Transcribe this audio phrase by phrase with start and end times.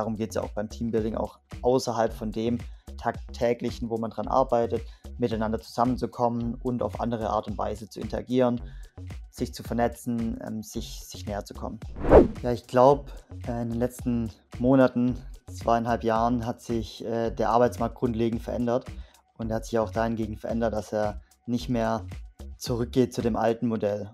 [0.00, 2.58] darum geht es ja auch beim Teambuilding, auch außerhalb von dem
[2.96, 4.82] tagtäglichen, wo man dran arbeitet,
[5.18, 8.62] miteinander zusammenzukommen und auf andere Art und Weise zu interagieren,
[9.30, 11.78] sich zu vernetzen, ähm, sich, sich näher zu kommen.
[12.42, 13.12] Ja, ich glaube,
[13.46, 15.16] äh, in den letzten Monaten,
[15.52, 18.86] zweieinhalb Jahren hat sich äh, der Arbeitsmarkt grundlegend verändert
[19.36, 22.06] und er hat sich auch dahingegen verändert, dass er nicht mehr
[22.56, 24.10] zurückgeht zu dem alten Modell.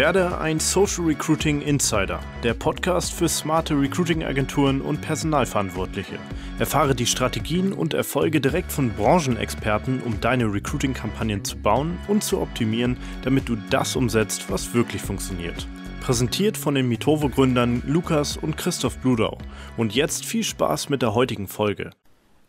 [0.00, 6.18] Werde ein Social Recruiting Insider, der Podcast für smarte Recruiting-Agenturen und Personalverantwortliche.
[6.58, 12.40] Erfahre die Strategien und Erfolge direkt von Branchenexperten, um deine Recruiting-Kampagnen zu bauen und zu
[12.40, 15.68] optimieren, damit du das umsetzt, was wirklich funktioniert.
[16.00, 19.36] Präsentiert von den Mitovo-Gründern Lukas und Christoph Bludau.
[19.76, 21.90] Und jetzt viel Spaß mit der heutigen Folge.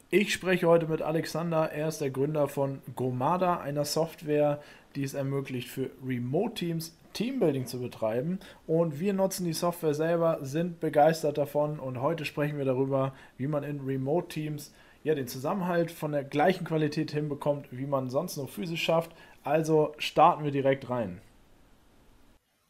[0.10, 1.70] Ich spreche heute mit Alexander.
[1.70, 4.62] Er ist der Gründer von Gomada, einer Software,
[4.96, 8.40] die es ermöglicht, für Remote-Teams Teambuilding zu betreiben.
[8.68, 11.80] Und wir nutzen die Software selber, sind begeistert davon.
[11.80, 16.66] Und heute sprechen wir darüber, wie man in Remote-Teams ja, den Zusammenhalt von der gleichen
[16.66, 19.12] Qualität hinbekommt, wie man sonst nur physisch schafft.
[19.44, 21.22] Also starten wir direkt rein.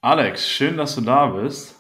[0.02, 1.76] Alex, schön, dass du da bist.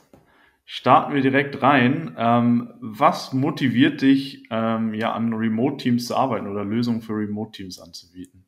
[0.65, 2.15] Starten wir direkt rein.
[2.17, 8.45] Ähm, was motiviert dich, ähm, ja, an Remote-Teams zu arbeiten oder Lösungen für Remote-Teams anzubieten?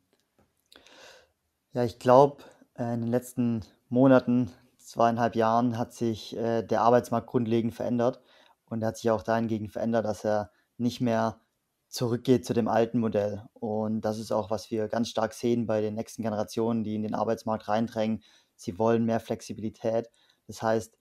[1.74, 2.44] Ja, ich glaube,
[2.78, 8.22] äh, in den letzten Monaten, zweieinhalb Jahren hat sich äh, der Arbeitsmarkt grundlegend verändert
[8.66, 11.40] und er hat sich auch dahingegen verändert, dass er nicht mehr
[11.88, 13.44] zurückgeht zu dem alten Modell.
[13.54, 17.04] Und das ist auch, was wir ganz stark sehen bei den nächsten Generationen, die in
[17.04, 18.24] den Arbeitsmarkt reindrängen.
[18.56, 20.10] Sie wollen mehr Flexibilität.
[20.48, 20.98] Das heißt,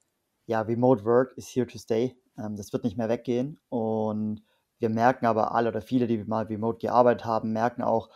[0.46, 2.16] ja, Remote Work is here to stay.
[2.38, 3.58] Ähm, das wird nicht mehr weggehen.
[3.70, 4.42] Und
[4.78, 8.10] wir merken aber alle oder viele, die mal remote gearbeitet haben, merken auch,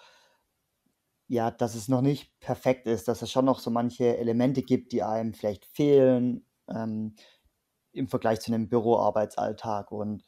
[1.28, 4.92] ja, dass es noch nicht perfekt ist, dass es schon noch so manche Elemente gibt,
[4.92, 7.14] die einem vielleicht fehlen ähm,
[7.92, 9.90] im Vergleich zu einem Büroarbeitsalltag.
[9.90, 10.24] Und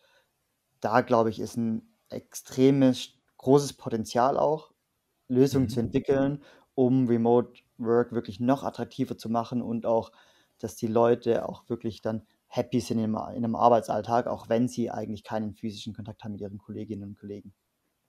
[0.80, 4.72] da, glaube ich, ist ein extremes, großes Potenzial auch,
[5.28, 5.70] Lösungen mhm.
[5.70, 6.42] zu entwickeln,
[6.74, 10.10] um Remote Work wirklich noch attraktiver zu machen und auch
[10.58, 14.68] dass die Leute auch wirklich dann happy sind in einem, in einem Arbeitsalltag, auch wenn
[14.68, 17.54] sie eigentlich keinen physischen Kontakt haben mit ihren Kolleginnen und Kollegen.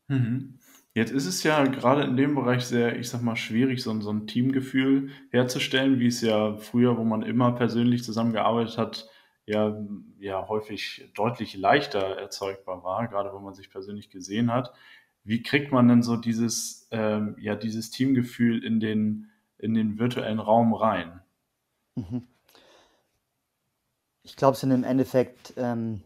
[0.07, 0.59] Mhm.
[0.95, 4.11] Jetzt ist es ja gerade in dem Bereich sehr, ich sag mal, schwierig, so, so
[4.11, 9.09] ein Teamgefühl herzustellen, wie es ja früher, wo man immer persönlich zusammengearbeitet hat,
[9.45, 9.79] ja,
[10.19, 14.73] ja häufig deutlich leichter erzeugbar war, gerade wenn man sich persönlich gesehen hat.
[15.23, 20.39] Wie kriegt man denn so dieses, ähm, ja, dieses Teamgefühl in den, in den virtuellen
[20.39, 21.21] Raum rein?
[21.95, 22.27] Mhm.
[24.23, 26.01] Ich glaube, es sind im Endeffekt ähm,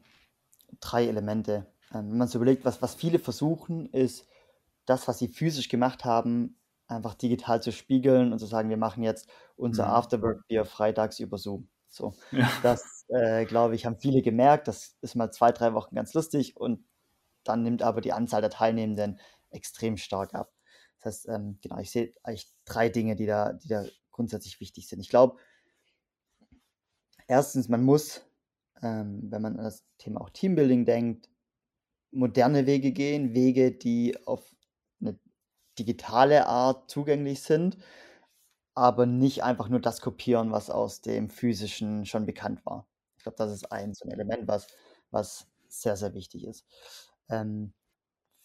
[0.79, 1.66] drei Elemente.
[1.93, 4.25] Ähm, wenn man sich überlegt, was, was viele versuchen, ist
[4.85, 6.57] das, was sie physisch gemacht haben,
[6.88, 9.91] einfach digital zu spiegeln und zu sagen, wir machen jetzt unser mhm.
[9.91, 11.69] Afterwork-Bier freitags über Zoom.
[11.89, 12.49] So, ja.
[12.63, 14.67] das äh, glaube ich, haben viele gemerkt.
[14.67, 16.85] Das ist mal zwei, drei Wochen ganz lustig und
[17.43, 20.51] dann nimmt aber die Anzahl der Teilnehmenden extrem stark ab.
[20.97, 24.88] Das heißt, ähm, genau, ich sehe eigentlich drei Dinge, die da, die da grundsätzlich wichtig
[24.88, 24.99] sind.
[24.99, 25.38] Ich glaube,
[27.27, 28.22] erstens, man muss,
[28.81, 31.29] ähm, wenn man an das Thema auch Teambuilding denkt,
[32.11, 34.53] moderne Wege gehen, Wege, die auf
[35.79, 37.78] digitale Art zugänglich sind,
[38.75, 42.88] aber nicht einfach nur das kopieren, was aus dem physischen schon bekannt war.
[43.17, 44.67] Ich glaube, das ist ein so ein Element, was,
[45.11, 46.66] was sehr, sehr wichtig ist.
[47.29, 47.73] Ähm,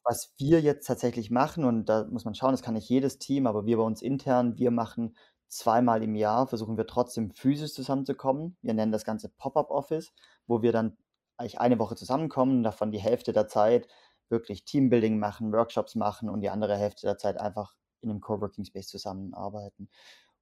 [0.05, 3.47] was wir jetzt tatsächlich machen, und da muss man schauen, das kann nicht jedes Team,
[3.47, 5.17] aber wir bei uns intern, wir machen
[5.49, 8.57] zweimal im Jahr versuchen wir trotzdem physisch zusammenzukommen.
[8.63, 10.13] Wir nennen das Ganze Pop-up Office,
[10.47, 10.97] wo wir dann
[11.37, 13.89] eigentlich eine Woche zusammenkommen, davon die Hälfte der Zeit
[14.31, 18.65] wirklich Teambuilding machen, Workshops machen und die andere Hälfte der Zeit einfach in einem Coworking
[18.65, 19.89] Space zusammenarbeiten.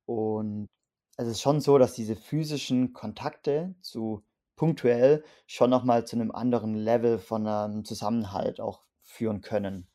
[0.05, 0.69] Und
[1.17, 4.25] es ist schon so, dass diese physischen Kontakte zu
[4.57, 9.89] punktuell schon nochmal zu einem anderen Level von einem Zusammenhalt auch führen können.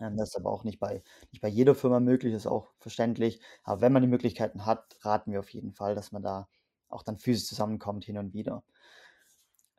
[0.00, 1.02] Ähm, das ist aber auch nicht bei,
[1.32, 3.40] nicht bei jeder Firma möglich, ist auch verständlich.
[3.62, 6.48] Aber wenn man die Möglichkeiten hat, raten wir auf jeden Fall, dass man da
[6.88, 8.64] auch dann physisch zusammenkommt hin und wieder.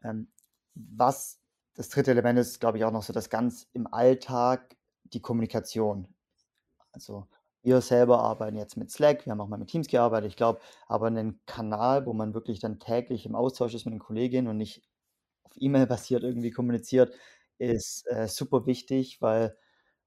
[0.04, 0.32] Ähm,
[0.76, 1.40] was
[1.76, 6.08] das dritte Element ist, glaube ich, auch noch so das ganz im Alltag die Kommunikation.
[6.92, 7.28] Also
[7.62, 10.62] wir selber arbeiten jetzt mit Slack, wir haben auch mal mit Teams gearbeitet, ich glaube,
[10.88, 14.58] aber einen Kanal, wo man wirklich dann täglich im Austausch ist mit den Kolleginnen und
[14.58, 14.84] nicht
[15.44, 17.14] auf E-Mail basiert irgendwie kommuniziert,
[17.58, 19.58] ist äh, super wichtig, weil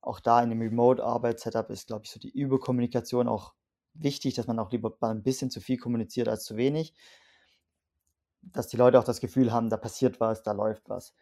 [0.01, 3.55] auch da in dem Remote-Arbeit-Setup ist, glaube ich, so die Überkommunikation auch
[3.95, 6.95] wichtig, dass man auch lieber ein bisschen zu viel kommuniziert als zu wenig.
[8.43, 11.15] Dass die Leute auch das Gefühl haben, da passiert was, da läuft was.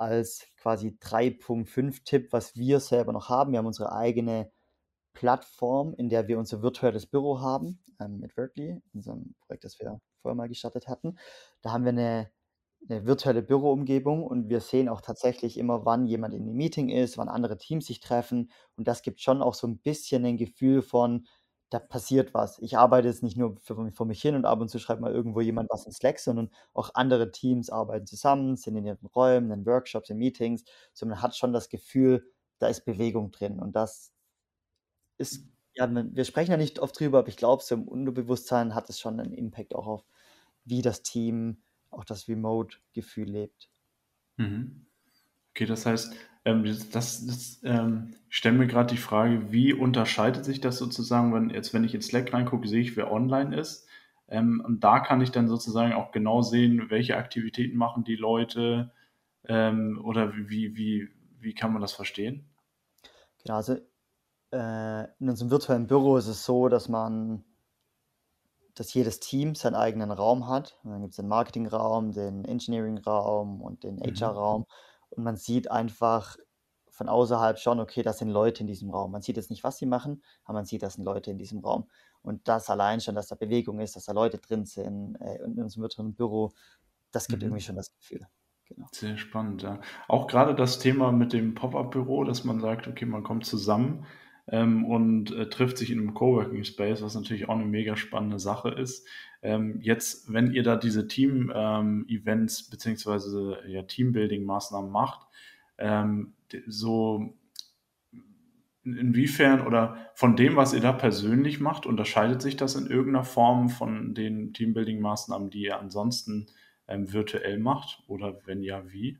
[0.00, 3.52] Als quasi 3.5-Tipp, was wir selber noch haben.
[3.52, 4.50] Wir haben unsere eigene
[5.14, 10.00] Plattform, in der wir unser virtuelles Büro haben, ähm, mit Vertly, unserem Projekt, das wir
[10.22, 11.18] vorher mal gestartet hatten.
[11.62, 12.30] Da haben wir eine
[12.88, 17.18] 'ne virtuelle Büroumgebung und wir sehen auch tatsächlich immer, wann jemand in 'nem Meeting ist,
[17.18, 20.82] wann andere Teams sich treffen und das gibt schon auch so 'n bisschen 'nen Gefühl
[20.82, 21.26] von,
[21.70, 22.58] da passiert was.
[22.60, 25.12] Ich arbeite jetzt nicht nur für vor mich hin und ab und zu schreibt mal
[25.12, 29.50] irgendwo jemand was in Slack, sondern auch andere Teams arbeiten zusammen, sind in ihren Räumen,
[29.50, 30.64] in Workshops, in Meetings.
[30.92, 32.26] So, man hat schon das Gefühl,
[32.58, 34.08] da ist Bewegung drin und das
[35.20, 38.88] ist ja, wir sprechen ja nicht oft drüber, aber ich glaube, so im Unterbewusstsein hat
[38.90, 40.04] es schon 'nen Impact auch auf
[40.64, 43.68] wie das Team auch das Remote-Gefühl lebt.
[44.38, 44.84] Mhm.
[45.56, 46.12] Okay, das heißt,
[46.44, 46.90] ähm, das
[47.26, 51.72] das, ähm ich stelle mir grad die Frage, wie unterscheidet sich das sozusagen, wenn jetzt
[51.72, 53.86] wenn ich in Slack reingucke, sehe ich, wer online ist.
[54.28, 58.90] Ähm, und da kann ich dann sozusagen auch genau sehen, welche Aktivitäten machen die Leute,
[59.46, 61.08] ähm, oder wie wie
[61.40, 62.46] wie kann man das verstehen?
[63.42, 63.74] Genau, also,
[64.52, 67.44] äh, in unserem virtuellen Büro ist es so, dass man
[68.74, 70.78] dass jedes Team seinen eigenen Raum hat.
[70.82, 74.64] Und dann gibt's den Marketingraum, den Engineeringraum und den Mhm.
[75.16, 76.36] Und man sieht einfach
[76.90, 79.10] von außerhalb schon, okay, da sind Leute in diesem Raum.
[79.10, 81.58] Man sieht jetzt nicht, was sie machen, aber man sieht, da sind Leute in diesem
[81.60, 81.88] Raum.
[82.22, 85.60] Und das allein schon, dass da Bewegung ist, dass da Leute drin sind, äh, in
[85.60, 86.52] unserem virtuellen Büro,
[87.10, 87.64] das gibt irgendwie Mhm.
[87.64, 88.26] schon das Gefühl.
[88.66, 88.86] Genau.
[88.92, 89.80] Sehr spannend, ja.
[90.08, 94.06] Auch grade das Thema mit dem Pop-up-Büro, dass man sagt, okay, man kommt zusammen,
[94.48, 98.38] ähm, und, äh, trifft sich in 'nem Coworking Space, was natürlich auch 'ne mega spannende
[98.38, 99.06] Sache ist.
[99.42, 102.06] Ähm, jetzt, wenn ihr da diese Team ähm,
[102.70, 105.26] beziehungsweise, ja, Teambuilding-Maßnahmen macht,
[105.78, 106.34] ähm,
[106.66, 107.34] so
[108.84, 113.12] in inwiefern oder von dem, was ihr da persönlich macht, unterscheidet sich das in irgend
[113.14, 116.46] 'ner Form von den Teambuilding-Maßnahmen, die ihr ansonsten,
[116.86, 119.18] ähm, virtuell macht oder wenn ja, wie?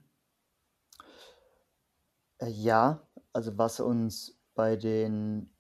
[2.41, 5.55] Äh, ja, also was uns bei den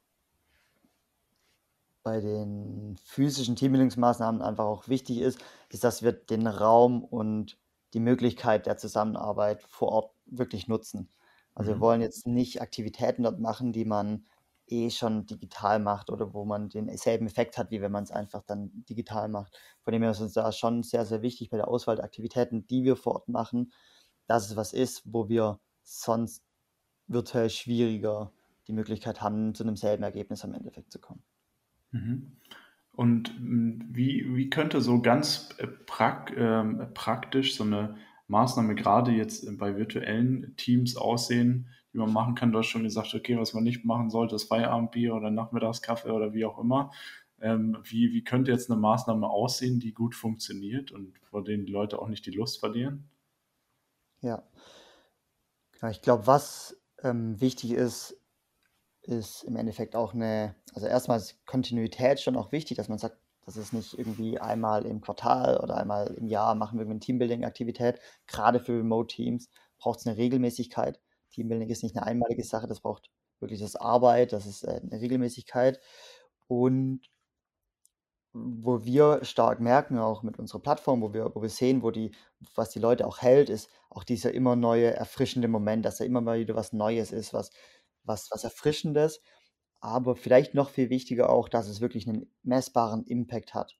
[2.02, 5.38] bei den physischen Teambuilding-Maßnahmen einfach auch wichtig ist,
[5.70, 7.58] ist, dass wir den Raum und
[7.94, 11.08] die Möglichkeit der Zusammenarbeit vor Ort wirklich nutzen.
[11.54, 11.80] Also, wir Mhm.
[11.80, 14.26] wollen jetzt nicht Aktivitäten dort machen, die man
[14.66, 18.42] eh schon digital macht oder wo man den selben Effekt hat, wie wenn man's einfach
[18.42, 19.58] dann digital macht.
[19.82, 22.66] Von dem her ist uns da schon sehr, sehr wichtig bei der Auswahl der Aktivitäten,
[22.66, 23.72] die wir vor Ort machen,
[24.26, 26.44] dass es was ist, wo wir sonst
[27.06, 28.32] virtuell schwieriger
[28.68, 31.22] die Möglichkeit haben, zu 'nem selben Ergebnis am Endeffekt zu kommen.
[31.92, 32.32] Mhm.
[32.92, 37.96] Und, hm, wie wie könnte so ganz, äh, prak ähm, praktisch so 'ne
[38.28, 42.52] Maßnahme grade jetzt bei virtuellen Teams aussehen, die man machen kann?
[42.52, 46.34] Du hast schon gesagt, okay, was man nicht machen sollte, ist Feierabendbier oder Nachmittagskaffee oder
[46.34, 46.92] wie auch immer.
[47.40, 51.72] Ähm, wie wie könnte jetzt 'ne Maßnahme aussehen, die gut funktioniert und vor denen die
[51.72, 53.10] Leute auch nicht die Lust verlieren?
[54.22, 54.44] Ja.
[55.82, 58.16] Ja, ich glaube, was, ähm, wichtig ist,
[59.04, 62.98] ist im Endeffekt auch 'ne also erst mal ist Kontinuität schon auch wichtig, dass man
[62.98, 66.94] sagt, das ist nicht irgendwie einmal im Quartal oder einmal im Jahr machen wir irgendwie
[66.96, 68.00] 'ne Teambuilding-Aktivität.
[68.28, 69.48] Grade für Remote-Teams
[69.78, 71.00] braucht's 'ne Regelmäßigkeit.
[71.32, 73.10] Teambuilding ist nicht 'ne einmalige Sache, das braucht
[73.40, 75.80] wirklich das Arbeit, das ist, äh, 'ne Regelmäßigkeit.
[76.48, 77.06] Und
[78.36, 82.10] wo wir stark merken, auch mit unserer Plattform, wo wir wo wir sehen, wo die
[82.56, 86.20] was die Leute auch hält, ist auch dieser immer neue erfrischende Moment, dass da immer
[86.20, 87.50] mal wieder was Neues ist, was
[88.04, 89.20] was was Erfrischendes.
[89.80, 93.78] Aber vielleicht noch viel wichtiger auch, dass es wirklich 'nen messbaren Impact hat.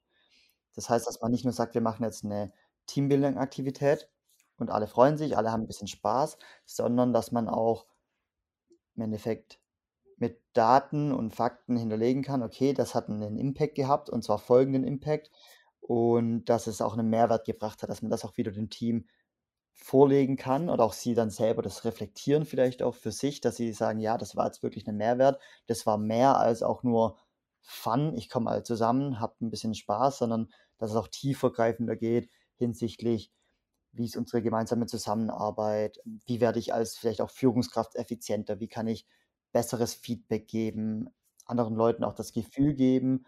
[0.75, 2.53] Das heißt, dass man nicht nur sagt: „Wir machen jetzt 'ne
[2.89, 4.11] Teambuilding-Aktivität
[4.59, 7.87] und alle freuen sich, alle haben 'n bisschen Spaß“, sondern dass man auch
[8.97, 9.59] im Endeffekt
[10.19, 14.85] mit Daten und Fakten hinterlegen kann: „Okay, das hat 'nen Impact gehabt und zwar folgenden
[14.85, 15.31] Impact“
[15.81, 19.07] und dass es auch 'nen Mehrwert gebracht hat, dass man das auch wieder dem Team
[19.77, 23.73] vorlegen kann oder auch sie dann selber das reflektieren vielleicht auch für sich, dass sie
[23.73, 25.41] sagen: „Ja, das war jetzt wirklich 'nen Mehrwert.
[25.67, 27.19] Das war mehr als auch nur
[27.63, 28.15] Fun.
[28.17, 33.33] Ich komme alle zusammen, habe 'n bisschen Spaß“, sondern dass es auch tiefergreifender geht hinsichtlich:
[33.93, 35.99] Wie ist unsere gemeinsame Zusammenarbeit?
[36.27, 38.61] Wie werde ich als vielleicht auch Führungskraft effizienter?
[38.61, 39.07] Wie kann ich
[39.53, 41.11] besseres Feedback geben,
[41.47, 43.27] anderen Leuten auch das Gefühl geben,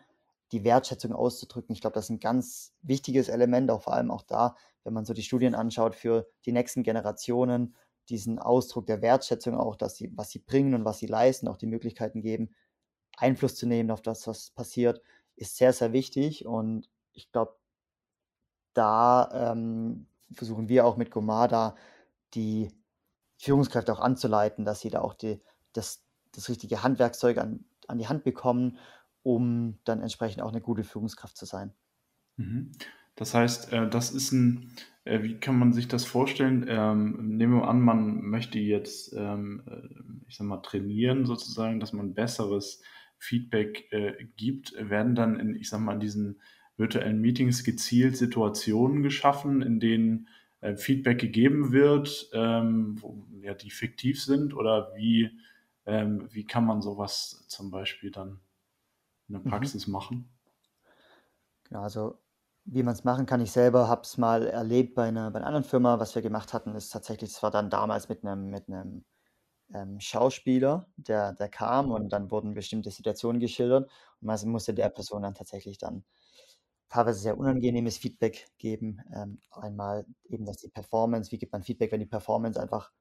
[0.53, 1.75] die Wertschätzung auszudrücken?
[1.75, 5.07] Ich glaube, das ist 'n ganz wichtiges Element, auch vor allem auch da, wenn man
[5.07, 7.76] so die Studien anschaut für die nächsten Generationen,
[8.11, 11.59] diesen Ausdruck der Wertschätzung auch, dass sie was sie bringen und was sie leisten, auch
[11.59, 12.50] die Möglichkeiten geben,
[13.19, 15.02] Einfluss zu nehmen auf das, was passiert,
[15.37, 16.47] ist sehr, sehr wichtig.
[16.47, 17.57] Und ich glaube
[18.76, 21.76] da, ähm, versuchen wir auch mit Gomada
[22.35, 22.71] die
[23.38, 28.09] Führungskräfte auch anzuleiten, dass sie da auch die das das richtige Handwerkszeug an an die
[28.09, 28.78] Hand bekommen,
[29.23, 31.75] um dann entsprechend auch 'ne gute Führungskraft zu sein.
[32.38, 32.73] Mhm.
[33.16, 34.70] Das heißt, äh, das ist 'n
[35.06, 36.66] äh, wie kann man sich das vorstellen?
[36.68, 39.88] Ähm, nehmen wir an, man möchte jetzt, ähm, äh,
[40.28, 42.82] ich sage mal, trainieren sozusagen, dass man besseres
[43.18, 44.75] Feedback, äh, gibt.
[44.76, 46.40] Werden dann in, ich sage mal, in diesen
[46.76, 50.28] virtuellen Meetings gezielt Situationen geschaffen, in denen,
[50.61, 55.30] äh, Feedback gegeben wird, ähm, wo, ja, die fiktiv sind oder wie,
[55.87, 58.40] ähm, wie kann man sowas zum Beispiel dann
[59.28, 59.50] in der mhm.
[59.50, 59.92] Praxis mhm.
[59.92, 60.28] machen?
[61.68, 62.18] Genau, also
[62.66, 65.46] wie man es machen kann, ich selber habe es mal erlebt bei einer, bei einer
[65.46, 66.00] anderen Firma.
[66.00, 69.04] Was wir gemacht hatten, ist tatsächlich, das war dann damals mit einem, mit einem
[69.75, 74.88] ähm, Schauspieler, der, der kam und dann wurden bestimmte Situationen geschildert und man musste der
[74.90, 76.04] Person dann tatsächlich dann
[76.88, 79.00] teilweise sehr unangenehmes Feedback geben.
[79.14, 82.92] Ähm, einmal eben, dass die Performance, wie gibt man Feedback, wenn die Performance einfach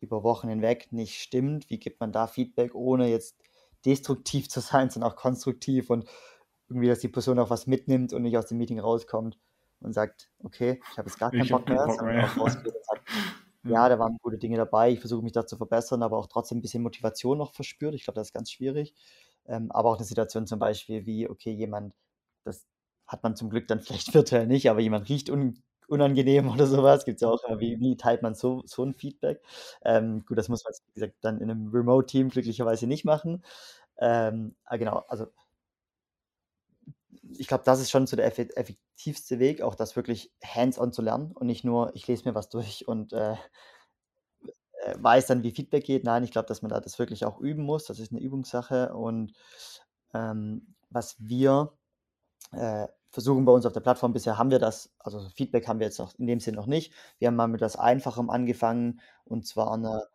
[0.00, 1.70] über Wochen hinweg nicht stimmt?
[1.70, 3.36] Wie gibt man da Feedback, ohne jetzt
[3.84, 6.08] destruktiv zu sein, sondern auch konstruktiv und
[6.72, 9.38] irgendwie, dass die Person auch was mitnimmt und nicht aus dem Meeting rauskommt
[9.80, 12.28] und sagt, okay, ich habe jetzt gar keinen Bock mehr, Bock mehr.
[12.28, 13.08] Sagt,
[13.64, 16.58] ja, da waren gute Dinge dabei, ich versuche mich da zu verbessern, aber auch trotzdem
[16.58, 17.94] ein bisschen Motivation noch verspürt.
[17.94, 18.94] Ich glaube, das ist ganz schwierig.
[19.46, 21.94] Ähm, aber auch eine Situation zum Beispiel wie, okay, jemand,
[22.44, 22.64] das
[23.06, 27.04] hat man zum Glück dann vielleicht virtuell nicht, aber jemand riecht un unangenehm oder sowas.
[27.04, 29.42] Gibt es ja auch, wie, wie teilt man so, so ein Feedback?
[29.84, 33.44] Ähm, gut, das muss man, wie gesagt, dann in einem Remote-Team glücklicherweise nicht machen.
[33.98, 35.26] Ähm, ah, genau, also
[37.38, 41.32] ich glaube, das ist schon so der effektivste Weg, auch das wirklich hands-on zu lernen
[41.32, 43.36] und nicht nur, ich lese mir was durch und äh,
[44.82, 46.04] äh, weiß dann, wie Feedback geht.
[46.04, 47.84] Nein, ich glaube, dass man da das wirklich auch üben muss.
[47.84, 48.94] Das ist eine Übungssache.
[48.94, 49.32] Und
[50.14, 51.72] ähm, was wir
[52.52, 55.86] äh, versuchen bei uns auf der Plattform, bisher haben wir das, also Feedback haben wir
[55.86, 56.92] jetzt noch in dem Sinn noch nicht.
[57.18, 60.08] Wir haben mal mit etwas Einfachem angefangen und zwar eine,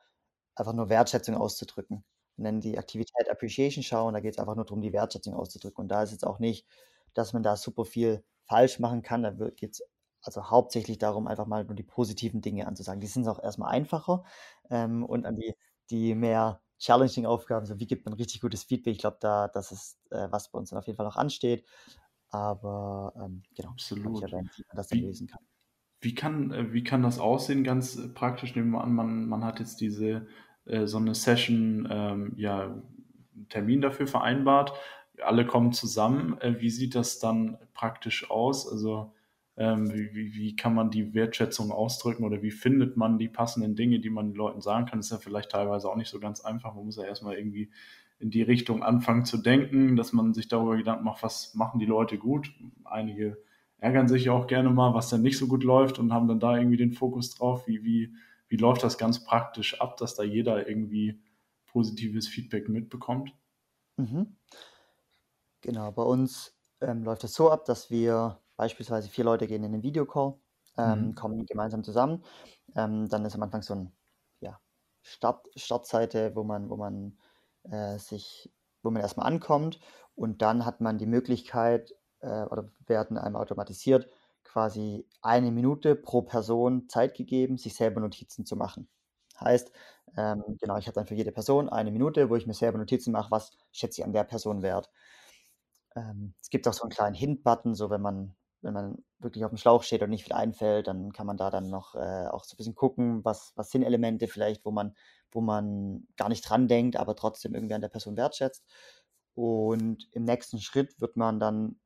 [0.56, 2.04] einfach nur Wertschätzung auszudrücken.
[2.38, 5.84] Nennen die Aktivität Appreciation Show und da geht es einfach nur darum, die Wertschätzung auszudrücken.
[5.84, 6.65] Und da ist jetzt auch nicht
[7.17, 9.24] dass man da super viel falsch machen kann.
[9.24, 9.84] Da geht es
[10.22, 13.01] also hauptsächlich darum, einfach mal nur die positiven Dinge anzusagen.
[13.01, 14.24] Die sind auch erstmal einfacher
[14.70, 15.56] ähm, und an die,
[15.89, 18.94] die mehr challenging Aufgaben, so wie gibt man richtig gutes Feedback.
[18.94, 21.65] Ich glaube, da das ist äh, was bei uns dann auf jeden Fall auch ansteht.
[22.29, 24.22] Aber ähm, genau, absolut.
[24.22, 25.39] Erwähnt, wie man das dann wie, lösen kann.
[26.01, 28.56] Wie kann, äh, wie kann das aussehen, ganz äh, praktisch?
[28.56, 30.27] Nehmen wir an, man, man hat jetzt diese
[30.68, 34.74] äh, so eine Session, ähm, ja, einen Termin dafür vereinbart
[35.24, 36.40] alle kommen zusammen.
[36.42, 38.70] Äh, wie sieht das dann praktisch aus?
[38.70, 39.14] Also
[39.56, 44.00] ähm, wie, wie, kann man die Wertschätzung ausdrücken oder wie findet man die passenden Dinge,
[44.00, 45.00] die man den Leuten sagen kann?
[45.00, 46.76] Das ist ja vielleicht teilweise auch nicht so ganz einfach.
[46.76, 47.72] Man muss ja erstmal irgendwie
[48.20, 51.86] in die Richtung anfangen zu denken, dass man sich darüber Gedanken macht, was machen die
[51.86, 52.52] Leute gut.
[52.84, 53.38] Einige
[53.80, 56.58] ärgern sich auch gerne mal, was dann nicht so gut läuft und haben dann da
[56.58, 57.68] irgendwie den Fokus drauf.
[57.68, 58.14] Wie, wie,
[58.50, 61.22] wie läuft das ganz praktisch ab, dass da jeder irgendwie
[61.66, 63.34] positives Feedback mitbekommt?
[63.98, 64.38] Mhm.
[65.62, 69.72] Genau, bei uns ähm, läuft es so ab, dass wir beispielsweise vier Leute gehen in
[69.72, 70.39] den Videocall,
[70.77, 71.16] ähm, Mhm.
[71.16, 72.24] kommen gemeinsam zusammen.
[72.75, 73.98] Ähm, dann ist am Anfang so ein
[74.39, 74.60] ja,
[75.01, 77.18] Start, Startseite, wo man, wo man
[77.63, 79.80] äh, sich, wo man erstmal ankommt
[80.16, 84.10] und dann hat man die Möglichkeit äh, oder werden einem automatisiert
[84.58, 88.90] quasi eine Minute pro Person Zeit gegeben, sich selber Notizen zu machen.
[89.40, 89.72] Heißt,
[90.18, 93.12] ähm, genau, ich habe dann für jede Person eine Minute, wo ich mir selber Notizen
[93.12, 94.90] mache, was schätze ich an der Person wert.
[95.96, 99.52] Ähm, es gibt auch so einen kleinen Hint-Button, so wenn man wenn man wirklich auf
[99.52, 102.44] dem Schlauch steht und nicht viel einfällt, dann kann man da dann noch äh, auch
[102.44, 104.96] so ein bisschen gucken, was, was sind Elemente vielleicht, wo man,
[105.32, 108.66] wo man gar nicht dran denkt, aber trotzdem irgendwie an der Person wertschätzt.
[109.36, 111.80] Und im nächsten Schritt wird man dann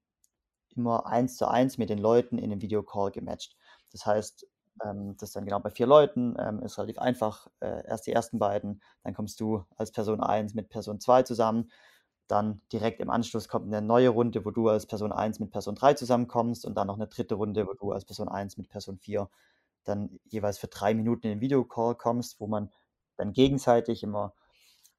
[0.76, 3.56] immer eins zu eins mit den Leuten in den Videocall gematcht.
[3.92, 4.48] Das heißt,
[4.84, 7.48] ähm, das ist dann genau bei vier Leuten, ähm, ist relativ einfach.
[7.60, 11.70] Äh, erst die ersten beiden, dann kommst du als Person 1 mit Person 2 zusammen
[12.32, 15.76] dann direkt im Anschluss kommt eine neue Runde, wo du als Person 1 mit Person
[15.76, 18.98] 3 zusammenkommst und dann noch eine dritte Runde, wo du als Person 1 mit Person
[18.98, 19.30] 4
[19.84, 22.72] dann jeweils für drei Minuten in den Videocall kommst, wo man
[23.18, 24.34] dann gegenseitig immer,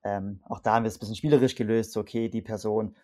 [0.05, 2.97] ähm, auch da haben wir es ein bisschen spielerisch gelöst, so okay, die Person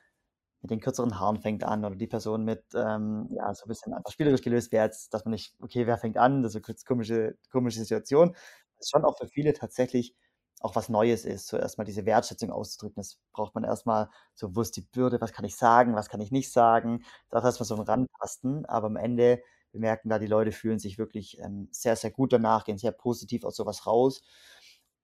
[0.62, 3.94] mit den kürzeren Haaren fängt an oder die Person mit, ähm, ja, so ein bisschen
[3.94, 6.76] einfach spielerisch gelöst wäre jetzt, dass man nicht, okay, wer fängt an, das ist eine
[6.86, 8.32] komische, komische Situation.
[8.76, 10.14] Das ist schon auch für viele tatsächlich
[10.60, 12.96] auch was Neues ist, so erstmal diese Wertschätzung auszudrücken.
[12.96, 16.20] Das braucht man erstmal so, wo ist die Bürde, was kann ich sagen, was kann
[16.20, 17.04] ich nicht sagen.
[17.30, 20.98] Da erstmal so ein Rantasten, aber am Ende, wir merken da, die Leute fühlen sich
[20.98, 24.22] wirklich ähm, sehr, sehr gut danach, gehen sehr positiv aus sowas raus.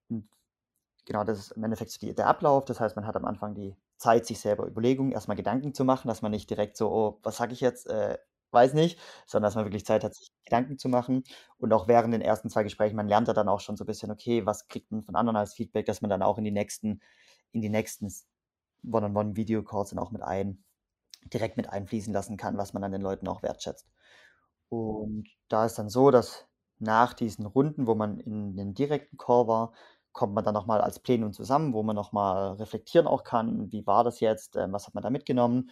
[0.09, 0.27] Und
[1.05, 2.65] genau, das ist im Endeffekt so die, der Ablauf.
[2.65, 6.07] Das heißt, man hat am Anfang die Zeit, sich selber Überlegungen, erstmal Gedanken zu machen,
[6.07, 8.17] dass man nicht direkt so, oh, was sage ich jetzt, äh,
[8.51, 11.23] weiß nicht, sondern dass man wirklich Zeit hat, sich Gedanken zu machen.
[11.57, 13.87] Und auch während den ersten zwei Gesprächen, man lernt ja dann auch schon so ein
[13.87, 16.51] bisschen, okay, was kriegt man von anderen als Feedback, dass man dann auch in die
[16.51, 17.01] nächsten,
[17.51, 18.11] in die nächsten
[18.83, 20.63] One-on-One-Video-Calls dann auch mit ein,
[21.33, 23.87] direkt mit einfließen lassen kann, was man dann den Leuten auch wertschätzt.
[24.69, 26.47] Und da ist dann so, dass
[26.79, 29.73] nach diesen Runden, wo man in den direkten Call war,
[30.15, 34.03] kommt man dann nochmal als Plenum zusammen, wo man nochmal reflektieren auch kann, wie war
[34.03, 35.69] das jetzt, ähm, was hat man da mitgenommen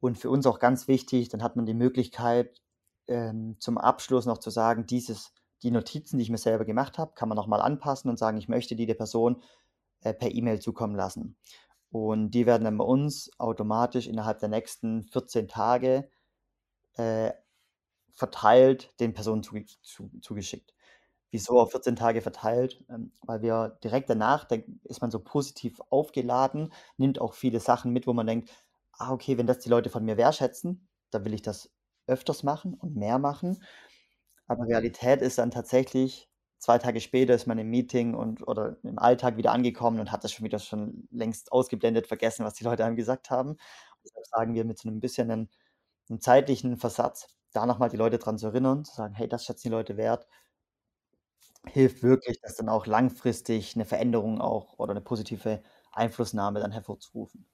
[0.00, 2.62] und für uns auch ganz wichtig, dann hat man die Möglichkeit,
[3.08, 5.34] ähm, zum Abschluss noch zu sagen, dieses
[5.64, 8.38] die Notizen, die ich mir selber gemacht habe, kann man noch mal anpassen und sagen,
[8.38, 9.42] ich möchte die der Person,
[10.02, 11.36] äh, per E-Mail zukommen lassen.
[11.90, 16.08] Und die werden dann bei uns automatisch innerhalb der nächsten 14 Tage,
[16.94, 17.32] äh,
[18.12, 20.74] verteilt den Personen zuge zu zugeschickt.
[21.32, 22.82] Wieso auf 14 Tage verteilt?
[22.88, 27.92] Ähm, weil wir direkt danach, da ist man so positiv aufgeladen, nimmt auch viele Sachen
[27.92, 28.50] mit, wo man denkt:
[28.92, 31.70] „Ah, okay, wenn das die Leute von mir wertschätzen, dann will ich das
[32.06, 33.62] öfters machen und mehr machen.“
[34.48, 38.98] Aber Realität ist dann tatsächlich, 2 Tage später ist man im Meeting und oder im
[38.98, 42.84] Alltag wieder angekommen und hat das schon wieder schon längst ausgeblendet, vergessen, was die Leute
[42.84, 43.56] einem gesagt haben.
[44.04, 45.50] Deshalb sagen wir mit so 'nem bisschen 'nen
[46.08, 49.44] 'nem zeitlichen Versatz, da noch mal die Leute dran zu erinnern, zu sagen: „Hey, das
[49.46, 50.26] schätzen die Leute wert.“
[51.72, 57.46] Hilft wirklich, dass dann auch langfristig 'ne Veränderung auch oder 'ne positive Einflussnahme dann hervorzurufen.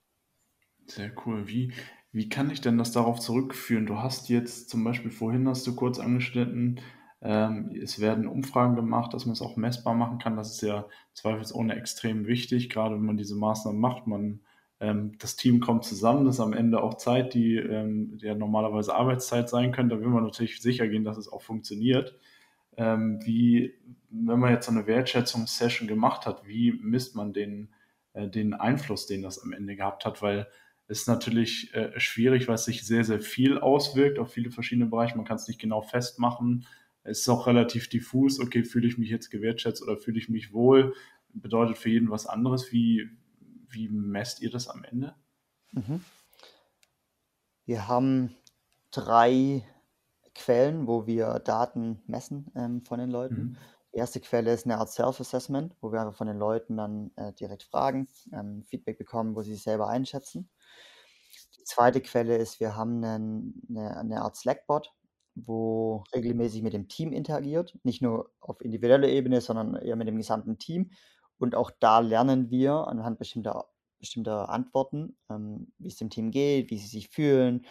[0.87, 1.49] Sehr cool.
[1.49, 1.73] Wie
[2.12, 3.87] wie kann ich denn das darauf zurückführen?
[3.87, 6.80] Du hast jetzt zum Beispiel vorhin hast du kurz angeschnitten,
[7.23, 10.37] ähm, es werden Umfragen gemacht, dass man's auch messbar machen kann.
[10.37, 14.06] Das ist ja zweifelsohne extrem wichtig, grade wenn man diese Maßnahmen macht.
[14.06, 14.42] Man
[14.80, 18.94] ähm, das Team kommt zusammen, das ist am Ende auch Zeit, die, ähm, ja normalerweise
[18.94, 19.97] Arbeitszeit sein könnte.
[19.97, 22.16] Da will man natürlich sichergehen, dass es auch funktioniert.
[22.76, 23.75] Ähm, wie
[24.11, 27.71] wenn man jetzt so 'ne Wertschätzungssession gemacht hat, wie misst man den
[28.14, 30.23] äh, den Einfluss, den das am Ende gehabt hat?
[30.23, 30.49] Weil
[30.88, 35.16] es ist natürlich, äh, schwierig, weil's sich sehr, sehr viel auswirkt auf viele verschiedene Bereiche.
[35.16, 36.66] Man kann's nicht genau festmachen.
[37.04, 40.52] Es ist auch relativ diffus: „Okay, fühle ich mich jetzt gewertschätzt oder fühle ich mich
[40.52, 40.95] wohl?“
[41.35, 42.73] Bedeutet für jeden was anderes.
[42.73, 43.11] Wie
[43.71, 45.14] wie messt ihr das am Ende?
[45.73, 46.04] Mhm.
[47.69, 48.35] Wir haben
[48.90, 49.64] 3
[50.36, 53.50] Quellen, wo wir Daten messen, ähm, von den Leuten.
[53.50, 53.64] Mhm.
[53.94, 54.20] Die 1.
[54.20, 58.08] Quelle ist 'ne Art Self-Assessment, wo wir einfach von den Leuten dann, äh, direkt fragen,
[58.32, 60.48] ähm, Feedback bekommen, wo sie sich selber einschätzen.
[61.58, 62.00] Die 2.
[62.00, 64.92] Quelle ist, wir haben 'nen 'ne 'ne Art Slack-Bot,
[65.34, 70.16] wo regelmäßig mit dem Team interagiert, nicht nur auf individueller Ebene, sondern eher mit dem
[70.16, 70.90] gesamten Team.
[71.38, 73.66] Und auch da lernen wir anhand bestimmter
[73.99, 77.64] bestimmter Antworten, ähm, wie's dem Team geht, wie sie sich fühlen.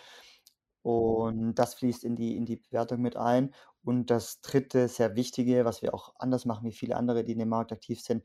[0.84, 3.54] Und das fließt in die in die Bewertung mit ein.
[3.84, 4.88] Und das 3.
[4.88, 8.02] sehr Wichtige, was wir auch anders machen wie viele andere, die in dem Markt aktiv
[8.02, 8.24] sind,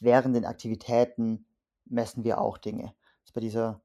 [0.00, 1.46] während den Aktivitäten
[1.86, 2.94] messen wir auch Dinge.
[3.24, 3.82] Ist bei dieser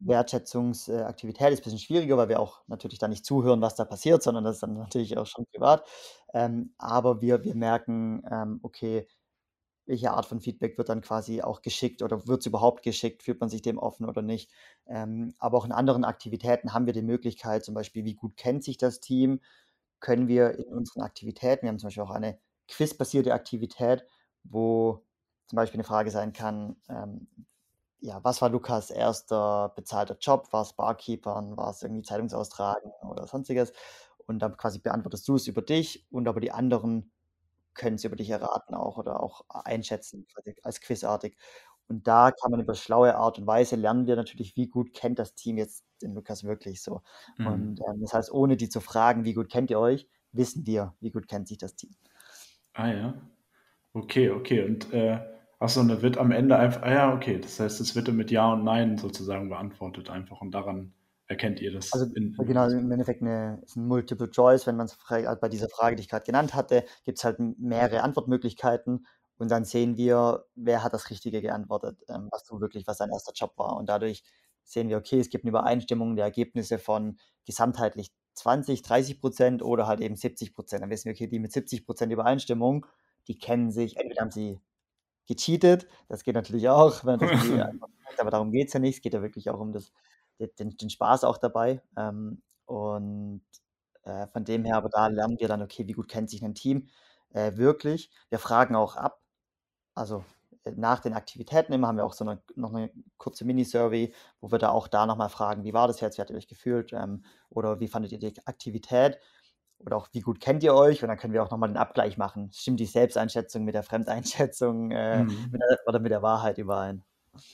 [0.00, 4.22] Wertschätzungs äh, ist bisschen schwieriger, weil wir auch natürlich da nicht zuhören, was da passiert,
[4.22, 5.84] sondern das ist dann natürlich auch schon privat.
[6.34, 9.06] Ähm, aber wir wir merken, ähm, okay,
[9.86, 13.22] welche Art von Feedback wird dann quasi auch geschickt oder wird's überhaupt geschickt?
[13.24, 14.50] Fühlt man sich dem offen oder nicht?
[14.86, 18.64] Ähm, aber auch in anderen Aktivitäten haben wir die Möglichkeit, zum Beispiel, wie gut kennt
[18.64, 19.40] sich das Team?
[20.00, 24.06] Können wir in unseren Aktivitäten wir haben zum Beispiel auch eine quizbasierte Aktivität,
[24.44, 25.04] wo
[25.48, 27.28] zum Beispiel 'ne Frage sein kann, ähm,
[28.00, 29.72] ja: „Was war Lukas' 1.
[29.76, 30.48] bezahlter Job?
[30.52, 31.56] War's Barkeepern?
[31.58, 33.72] War's irgendwie Zeitungsaustragen oder Sonstiges?“
[34.28, 37.12] Und dann quasi beantwortest du's über dich und aber die anderen
[37.74, 41.36] können's über dich erraten auch oder auch einschätzen, quasi als quizartig.
[41.88, 45.18] Und da kann man über schlaue Art und Weise lernen wir natürlich, wie gut kennt
[45.18, 47.02] das Team jetzt den Lukas wirklich so.
[47.38, 47.74] Mhm.
[47.74, 50.94] Und, ähm, das heißt, ohne die zu fragen: „Wie gut kennt ihr euch?“, wissen wir,
[51.00, 51.94] wie gut kennt sich das Team.
[52.76, 53.14] Ah ja.
[53.94, 54.62] Okay, okay.
[54.64, 55.20] Und, äh,
[55.60, 57.38] ach so, und da wird am Ende einf ah ja, okay.
[57.40, 60.94] Das heißt, es wird mit Ja und Nein sozusagen beantwortet einfach und daran
[61.28, 64.76] erkennt ihr Also, das in in genau, im Endeffekt 'ne ist 'n Multiple Choice, wenn
[64.76, 68.02] man's frei halt bei dieser Frage, die ich grad genannt hatte, gibt's halt m mehrere
[68.02, 69.06] Antwortmöglichkeiten
[69.38, 73.10] und dann sehen wir, wer hat das Richtige geantwortet, ähm, was so wirklich was sein
[73.10, 73.32] 1.
[73.34, 73.76] Job war.
[73.76, 74.24] Und dadurch
[74.64, 79.86] sehen wir, okay, es gibt 'ne Übereinstimmung der Ergebnisse von gesamtheitlich 20, 30 % oder
[79.86, 80.82] halt eben 70 %.
[80.82, 82.86] Dann wissen wir, okay, die mit 70 % Übereinstimmung,
[83.28, 83.96] die kennen sich.
[83.98, 84.60] Entweder haben sie
[85.28, 87.30] gecheatet, das geht natürlich auch, wenn das
[88.18, 88.96] aber darum geht's ja nicht.
[88.98, 89.92] Es geht ja wirklich auch um das
[90.40, 91.82] den den Spaß auch dabei.
[91.96, 93.42] Ähm, und,
[94.04, 96.54] äh, von dem her aber da lernen wir dann, okay, wie gut kennt sich 'nen
[96.54, 96.88] Team,
[97.32, 98.10] äh, wirklich.
[98.30, 99.20] Wir fragen auch ab.
[99.94, 100.24] Also,
[100.64, 104.52] äh, nach den Aktivitäten immer haben wir auch so 'ne noch 'ne kurze Mini-Survey, wo
[104.52, 106.18] wir da auch da noch mal fragen: „Wie war das jetzt?
[106.18, 109.18] Wie habt ihr euch gefühlt?“ Ähm, oder: „Wie fandet ihr die Aktivität?“
[109.80, 111.76] Oder auch: „Wie gut kennt ihr euch?“ Und dann können wir auch noch mal 'n
[111.78, 112.50] Abgleich machen.
[112.54, 115.52] Stimmt die Selbsteinschätzung mit der Fremdeinschätzung, äh, Mhm.
[115.52, 117.04] mit der oder mit der Wahrheit überein?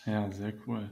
[0.07, 0.91] Ja, sehr cool.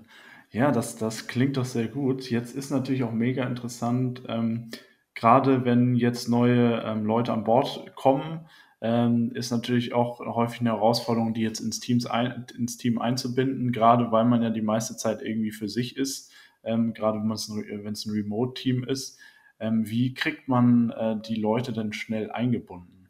[0.52, 2.30] Ja, das das klingt doch sehr gut.
[2.30, 4.70] Jetzt ist natürlich auch mega interessant, ähm,
[5.14, 8.46] grade wenn jetzt neue, ähm, Leute an Bord kommen,
[8.80, 13.72] ähm, ist natürlich auch häufig 'ne Herausforderung, die jetzt ins Teams ein ins Team einzubinden,
[13.72, 16.32] grade weil man ja die meiste Zeit irgendwie für sich ist,
[16.64, 19.18] ähm, grade wenn man's 'n äh, wenn's 'n Remote-Team ist.
[19.60, 23.08] Ähm, wie kriegt man, äh, die Leute denn schnell eingebunden?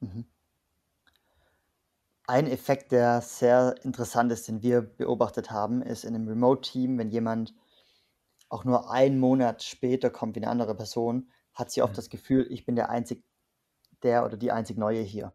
[0.00, 0.29] Mhm.
[2.30, 7.10] Ein Effekt, der sehr interessant ist, den wir beobachtet haben, ist in 'nem Remote-Team, wenn
[7.10, 7.56] jemand
[8.50, 11.96] auch nur einen Monat später kommt wie 'ne andere Person, hat sie oft Mhm.
[11.96, 13.24] das Gefühl, ich bin der einzig
[14.04, 15.34] der oder die einzig Neue hier.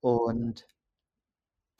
[0.00, 0.66] Und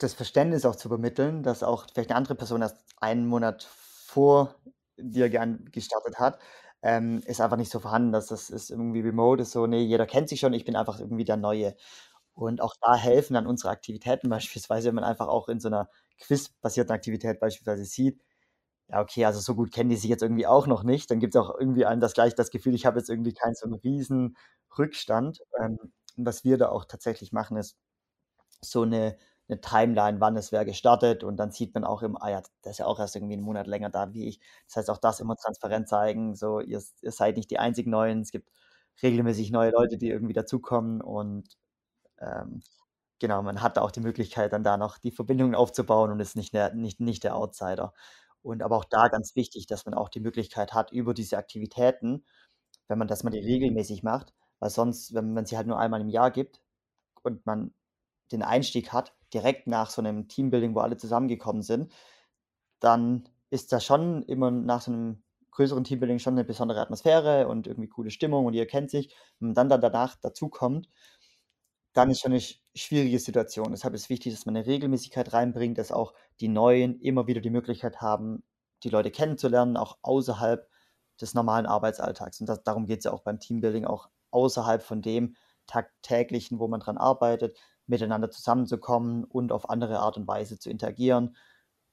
[0.01, 4.55] das Verständnis auch zu übermitteln, dass auch vielleicht 'ne andere Person erst einen Monat vor
[4.97, 6.39] dir gestartet hat,
[6.83, 8.11] ähm, ist einfach nicht so vorhanden.
[8.11, 10.99] Das das ist irgendwie remote ist so: „Ne, jeder kennt sich schon, ich bin einfach
[10.99, 11.75] irgendwie der Neue.“
[12.37, 15.89] Und auch da helfen dann unsere Aktivitäten beispielsweise, wenn man einfach auch in so 'ner
[16.19, 18.21] quizbasierten Aktivität beispielsweise sieht,
[18.89, 21.11] ja, okay, also so gut kennen die sich jetzt irgendwie auch noch nicht.
[21.11, 23.67] Dann gibt's auch irgendwie einem das gleich das Gefühl, ich habe jetzt irgendwie keinen so
[23.67, 24.37] 'n riesen
[24.77, 25.39] Rückstand.
[25.61, 25.79] Ähm,
[26.17, 27.77] was wir da auch tatsächlich machen, ist
[28.61, 29.17] so 'ne
[29.49, 32.71] 'ne Timeline, wann ist wer gestartet und dann sieht man auch immer: „Ah ja, der
[32.71, 35.19] ist ja auch erst irgendwie 'n Monat länger da wie ich.“ Das heißt, auch das
[35.21, 38.49] immer transparent zeigen, so: „Ihr ihr seid nicht die einzigen Neuen, es gibt
[39.03, 41.49] regelmäßig neue Leute, die irgendwie dazukommen.“ Und,
[42.21, 42.61] ähm,
[43.19, 46.53] genau, man hat auch die Möglichkeit, dann da noch die Verbindungen aufzubauen und ist nicht
[46.53, 47.93] der nicht nicht der Outsider.
[48.43, 52.25] Und aber auch da ganz wichtig, dass man auch die Möglichkeit hat, über diese Aktivitäten,
[52.89, 56.01] wenn man dass man die regelmäßig macht, weil sonst, wenn man sie halt nur einmal
[56.01, 56.61] im Jahr gibt
[57.23, 57.73] und man
[58.33, 61.91] den Einstieg hat, direkt nach so 'nem Teambuilding, wo alle zusammengekommen sind,
[62.81, 67.67] dann ist da schon immer nach so 'nem größeren Teambuilding schon 'ne besondere Atmosphäre und
[67.67, 69.15] irgendwie coole Stimmung und jeder kennt sich.
[69.39, 70.89] Wenn man dann da danach dazukommt,
[71.97, 73.71] dann ist schon 'ne sch schwierige Situation.
[73.71, 77.49] Deshalb ist wichtig, dass man 'ne Regelmäßigkeit reinbringt, dass auch die Neuen immer wieder die
[77.51, 78.43] Möglichkeit haben,
[78.83, 80.69] die Leute kennenzulernen, auch außerhalb
[81.21, 82.39] des normalen Arbeitsalltags.
[82.41, 85.35] Und das darum geht's ja auch beim Teambuilding, auch außerhalb von dem
[85.67, 87.57] Tagtäglichen, wo man dran arbeitet,
[87.87, 91.35] miteinander zusammenzukommen und auf andere Art und Weise zu interagieren,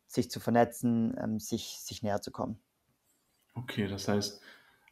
[0.06, 2.60] sich zu vernetzen, ähm, sich sich näherzukommen.
[3.56, 4.40] Okay, das heißt,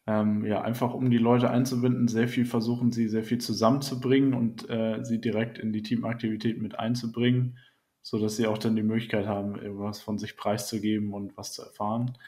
[0.07, 4.69] ähm, ja, einfach um die Leute einzubinden, sehr viel versuchen sie sehr viel zusammenzubringen und,
[4.69, 7.59] äh, sie direkt in die Teamaktivität mit einzubringen,
[8.03, 12.19] sodass sie auch dann die Möglichkeit haben, irgendwas von sich preiszugeben und was zu erfahren.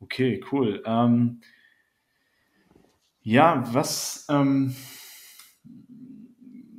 [0.00, 0.82] Okay, cool.
[0.86, 1.40] Ähm
[3.22, 4.74] ja, was, ähm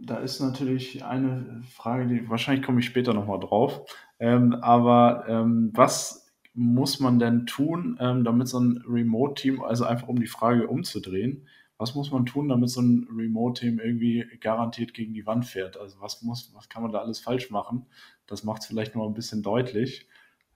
[0.09, 3.85] da ist natürlich eine Frage, die wahrscheinlich komme ich später noch mal drauf.
[4.19, 6.28] Ähm, aber, ähm, was
[6.59, 11.47] muss man denn tun, ähm, damit so 'n Remote-Team also einfach um die Frage umzudrehen,
[11.77, 15.77] was muss man tun, damit so 'n Remote-Team irgendwie garantiert gegen die Wand fährt?
[15.77, 17.87] Also, was muss was kann man da alles falsch machen?
[18.27, 20.07] Das macht's vielleicht noch mal 'n bisschen deutlich.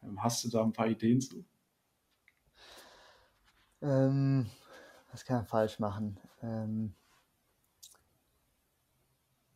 [0.04, 1.46] Ähm, hast du da 'n paar Ideen zu?
[3.82, 4.50] Ähm,
[5.12, 6.20] was kann man falsch machen?
[6.42, 6.96] Ähm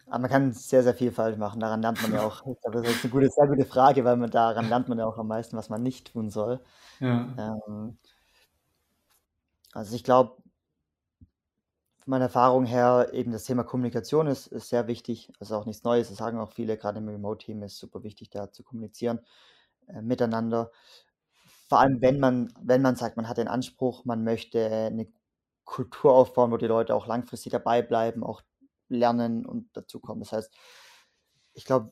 [0.09, 1.59] Ah, man kann sehr, sehr viel falsch machen.
[1.59, 4.15] Daran lernt man ja auch ich glaube, das ist 'ne gute sehr gute Frage, weil
[4.15, 6.61] man daran lernt man ja auch am meisten, was man nicht tun soll.
[7.01, 7.37] Ja.
[7.37, 7.97] Ähm
[9.73, 10.41] also, ich glaube
[12.07, 15.31] von meiner Erfahrung her eben das Thema Kommunikation ist ist sehr wichtig.
[15.39, 16.09] Das ist auch nichts Neues.
[16.09, 19.19] Das sagen auch viele, grade im Remote-Team ist super wichtig, da zu kommunizieren,
[19.87, 20.71] äh, miteinander.
[21.69, 25.11] Vor allem, wenn man wenn man sagt, man hat den Anspruch, man möchte 'ne
[25.65, 28.41] Kultur aufbauen, wo die Leute auch langfristig dabei bleiben, auch
[28.89, 30.21] lernen und dazukommen.
[30.21, 30.53] Das heißt,
[31.53, 31.91] ich glaube,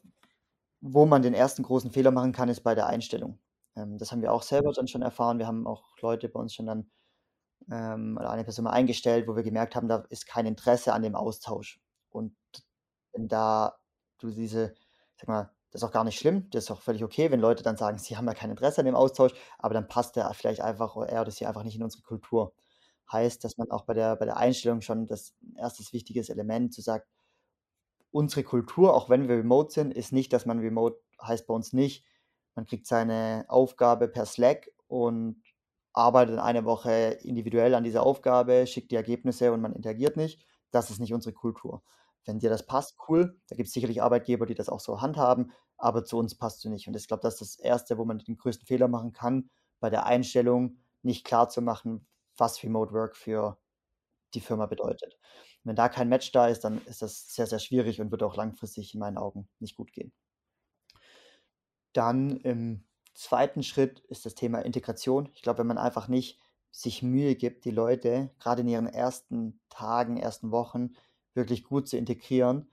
[0.82, 1.58] wo man den 1.
[1.64, 3.40] großen Fehler machen kann, ist bei der Einstellung.
[3.76, 5.40] Ähm, das haben wir auch selber dann schon erfahren.
[5.40, 6.92] Wir haben auch Leute bei uns schon dann
[7.72, 11.04] ähm, oder eine Person mal eingestellt, wo wir gemerkt haben, da ist kein Interesse an
[11.04, 11.80] dem Austausch.
[12.10, 12.36] Und
[13.14, 13.78] wenn da
[14.20, 14.76] du diese
[15.18, 17.64] sage mal, das ist auch gar nicht schlimm, das ist auch völlig okay, wenn Leute
[17.64, 20.62] dann sagen, sie haben da kein Interesse an dem Austausch, aber dann passt der vielleicht
[20.62, 22.54] einfach er oder sie einfach nicht in unsere Kultur.
[23.12, 25.94] Heißt, dass man auch bei der bei der Einstellung schon das 1.
[25.94, 27.06] wichtiges Element so sagt:
[28.13, 31.74] „Unsere Kultur, auch wenn wir remote sind, ist nicht, dass man remote heißt bei uns
[31.74, 32.06] nicht,
[32.56, 35.41] man kriegt seine Aufgabe per Slack und
[35.94, 36.91] arbeitet 1 Woche
[37.24, 40.46] individuell an dieser Aufgabe, schickt die Ergebnisse und man interagiert nicht.
[40.72, 41.84] Das ist nicht unsere Kultur.
[42.26, 43.39] Wenn dir das passt, cool.
[43.50, 46.88] Da gibt's sicherlich Arbeitgeber, die das auch so handhaben, aber zu uns passt du nicht.“
[46.88, 49.89] Und ich glaube, das ist das 1., wo man den größten Fehler machen kann, bei
[49.89, 53.58] der Einstellung nicht klarzumachen, was Remote Work für
[54.34, 55.17] die Firma bedeutet.
[55.63, 58.36] Wenn da kein Match da ist, dann ist das sehr, sehr schwierig und wird auch
[58.36, 60.13] langfristig in meinen Augen nicht gut gehen.
[61.93, 63.63] Dann im 2.
[63.63, 65.30] Schritt ist das Thema Integration.
[65.34, 66.39] Ich glaube, wenn man einfach nicht
[66.71, 70.91] sich Mühe gibt, die Leute grade in ihren ersten Tagen, ersten Wochen
[71.34, 72.69] wirklich gut zu integrieren,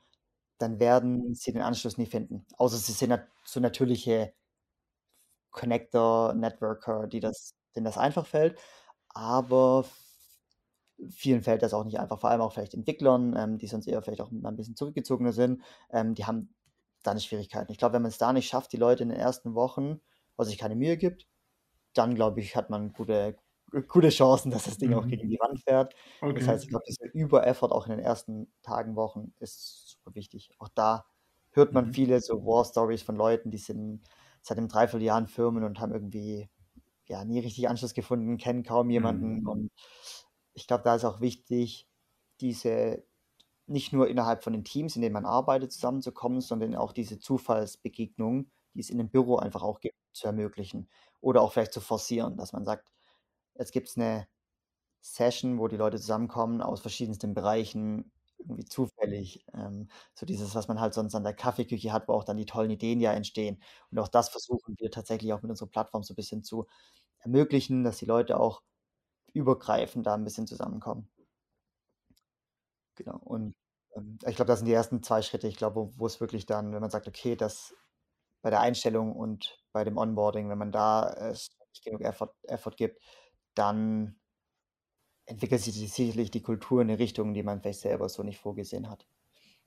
[0.59, 2.47] dann werden sie den Anschluss nie finden.
[2.59, 4.35] Außer sie sind so natürliche
[5.51, 8.59] Connector, Networker, die das denen das einfach fällt.
[9.17, 9.85] Aber
[11.11, 14.03] vielen fällt das auch nicht einfach, vor allem auch vielleicht Entwicklern, ähm, die sonst eher
[14.03, 16.55] vielleicht auch mal 'n bisschen zurückgezogener sind, ähm, die haben
[17.03, 17.73] da 'ne Schwierigkeiten.
[17.73, 20.01] Ich glaube, wenn man's da nicht schafft, die Leute in den ersten Wochen
[20.37, 21.27] oder sich keine Mühe gibt,
[21.95, 23.37] dann glaube ich, hat man gute
[23.89, 25.09] gute Chancen, dass das Ding auch Mhm.
[25.09, 25.95] gegen die Wand fährt.
[26.35, 26.49] Das Okay.
[26.49, 30.51] heißt, ich glaube, dieser Über-Effort auch in den ersten Tagen, Wochen ist super wichtig.
[30.61, 31.07] Auch da
[31.53, 31.95] hört man Mhm.
[31.95, 34.03] viele so War-Stories von Leuten, die sind
[34.43, 36.51] seit 'nem 3/4 Jahr in Firmen und haben irgendwie,
[37.13, 38.91] ja, nie richtig Anschluss gefunden, kennen kaum Mhm.
[38.91, 39.47] jemanden.
[39.47, 39.71] Und
[40.55, 41.89] ich glaube, da ist auch wichtig,
[42.41, 43.05] diese
[43.67, 48.53] nicht nur innerhalb von den Teams, in denen man arbeitet, zusammenzukommen, sondern auch diese Zufallsbegegnungen,
[48.75, 50.91] die es in dem Büro einfach auch gibt, zu ermöglichen.
[51.21, 52.91] Oder auch vielleicht zu forcieren, dass man sagt,
[53.57, 54.29] jetzt gibt es eine
[55.01, 59.45] Session, wo die Leute zusammenkommen aus verschiedensten Bereichen, irgendwie zufällig.
[59.55, 62.47] Ähm, so dieses, was man halt sonst an der Kaffeeküche hat, wo auch dann die
[62.47, 63.63] tollen Ideen ja entstehen.
[63.91, 66.67] Und auch das versuchen wir tatsächlich auch mit unserer Plattform so ein bisschen zu
[67.23, 68.63] ermöglichen, dass die Leute auch
[69.33, 71.09] übergreifend da ein bisschen zusammenkommen.
[72.97, 73.19] Genau.
[73.19, 73.55] Und
[73.97, 75.49] ähm, ich glaube, das sind die ersten zwei Schritte.
[75.49, 77.75] Ich glaube, wo, es wirklich dann, wenn man sagt, okay, das
[78.43, 82.77] bei der Einstellung und bei dem Onboarding, wenn man da äh, nicht genug Effort, Effort
[82.77, 83.01] gibt,
[83.55, 84.21] dann
[85.27, 88.91] entwickelt sich sicherlich die Kultur in eine Richtung, die man vielleicht selber so nicht vorgesehen
[88.91, 89.07] hat.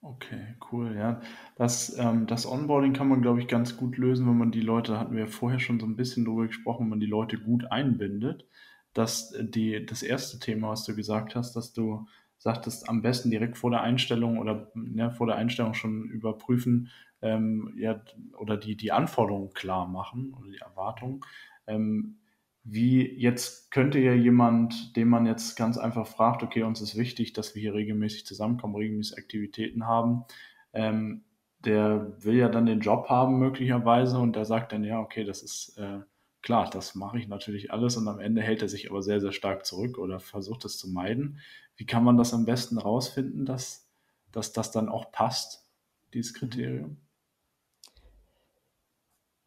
[0.08, 1.20] Okay, cool, ja.
[1.56, 5.00] Das, ähm, das Onboarding kann man, glaube ich, ganz gut lösen, wenn man die Leute,
[5.00, 7.72] hatten wir ja vorher schon so ein bisschen drüber gesprochen, wenn man die Leute gut
[7.72, 8.46] einbindet.
[8.94, 12.06] Das, äh, die, das erste Thema, was du gesagt hast, dass du
[12.38, 16.89] sagtest, am besten direkt vor der Einstellung oder ja, vor der Einstellung schon überprüfen
[17.24, 18.00] ähm, ja,
[18.38, 21.22] oder die, die Anforderungen klar machen oder die Erwartungen.
[21.65, 22.20] Ähm,
[22.67, 27.32] wie jetzt könnte ja jemand, dem man jetzt ganz einfach fragt, okay, uns ist wichtig,
[27.32, 30.25] dass wir hier regelmäßig zusammenkommen, regelmäßig Aktivitäten haben,
[30.73, 31.23] ähm,
[31.60, 35.43] der will ja dann den Job haben möglicherweise und der sagt dann, ja, okay, das
[35.43, 35.99] ist äh,
[36.41, 39.32] klar, das mache ich natürlich alles und am Ende hält er sich aber sehr, sehr
[39.32, 41.39] stark zurück oder versucht es zu meiden.
[41.75, 43.88] Wie kann man das am besten rausfinden, dass,
[44.32, 45.69] dass das dann auch passt,
[46.15, 46.97] dieses Kriterium?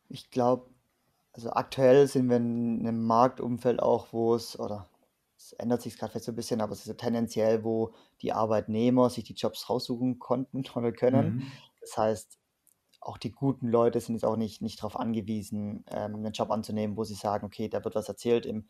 [0.09, 0.71] Ich glaube,
[1.39, 4.89] also aktuell sind wir in einem Marktumfeld auch, wo es, oder
[5.37, 9.09] es ändert sich gerade vielleicht so ein bisschen, aber es ist tendenziell, wo die Arbeitnehmer
[9.09, 11.37] sich die Jobs raussuchen konnten oder können.
[11.37, 11.53] Mhm.
[11.81, 12.41] Das heißt,
[13.01, 16.97] auch die guten Leute sind jetzt auch nicht, nicht darauf angewiesen, ähm, einen Job anzunehmen,
[16.97, 18.69] wo sie sagen, okay, da wird was erzählt im,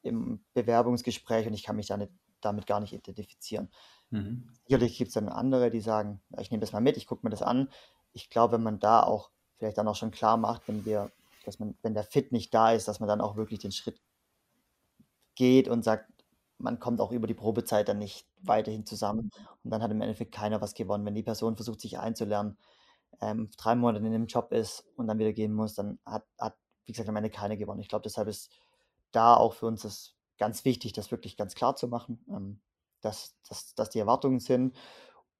[0.00, 3.68] im Bewerbungsgespräch und ich kann mich da nicht, damit gar nicht identifizieren.
[4.08, 4.48] Mhm.
[4.64, 7.30] Sicherlich gibt es dann andere, die sagen, ich nehme das mal mit, ich gucke mir
[7.30, 7.68] das an.
[8.14, 11.12] Ich glaube, wenn man da auch vielleicht dann auch schon klar macht, wenn wir
[11.46, 14.00] dass man, wenn der Fit nicht da ist, dass man dann auch wirklich den Schritt
[15.34, 16.10] geht und sagt,
[16.58, 19.30] man kommt auch über die Probezeit dann nicht weiterhin zusammen
[19.62, 21.04] und dann hat im Endeffekt keiner was gewonnen.
[21.04, 22.56] Wenn die Person versucht, sich einzulernen,
[23.20, 26.56] ähm, drei Monate in einem Job ist und dann wieder gehen muss, dann hat, hat
[26.86, 27.80] wie gesagt, am Ende keiner gewonnen.
[27.80, 28.50] Ich glaube, deshalb ist
[29.12, 32.60] da auch für uns das ganz wichtig, das wirklich ganz klar zu machen, ähm,
[33.00, 34.76] dass, dass, dass die Erwartungen sind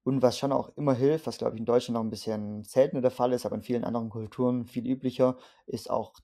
[0.07, 3.03] und was schon auch immer hilft, was glaube ich in Deutschland noch ein bisschen seltener
[3.03, 6.15] der Fall ist, aber in vielen anderen Kulturen viel üblicher, ist auch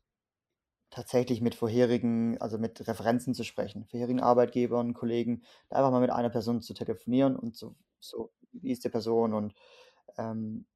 [0.90, 6.10] tatsächlich mit vorherigen, also mit Referenzen zu sprechen, vorherigen Arbeitgebern, Kollegen, da einfach mal mit
[6.10, 9.54] einer Person zu telefonieren und so, so wie ist die Person und
[10.18, 10.66] ähm,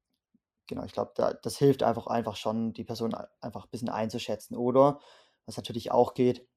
[0.67, 4.57] genau, ich glaube, da, das hilft einfach einfach schon, die Person einfach ein bisschen einzuschätzen.
[4.57, 4.99] Oder
[5.45, 6.47] was natürlich auch geht,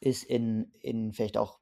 [0.00, 1.60] ist in, in vielleicht auch,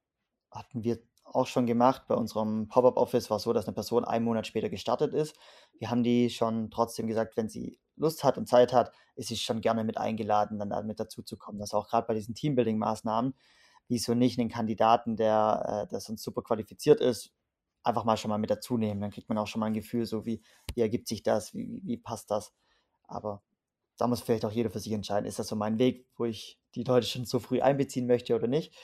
[0.51, 0.99] hatten wir
[1.35, 2.03] auch schon gemacht.
[2.09, 5.37] Bei unserem Pop-up-Office war es so, dass eine Person einen Monat später gestartet ist.
[5.79, 9.37] Wir haben die schon trotzdem gesagt, wenn sie Lust hat und Zeit hat, ist sie
[9.37, 11.59] schon gerne mit eingeladen, dann damit dazu zu kommen.
[11.59, 13.35] Das auch gerade bei diesen Teambuilding-Maßnahmen,
[13.89, 17.33] wieso nicht einen Kandidaten, der, äh, der sonst super qualifiziert ist,
[17.83, 19.01] einfach mal schon mal mit dazu nehmen.
[19.01, 20.43] Dann kriegt man auch schon mal ein Gefühl, so wie,
[20.75, 22.53] wie ergibt sich das, wie, wie passt das.
[23.05, 23.43] Aber
[23.97, 26.61] da muss vielleicht auch jeder für sich entscheiden, ist das so mein Weg, wo ich
[26.75, 28.75] die Leute schon so früh einbeziehen möchte oder nicht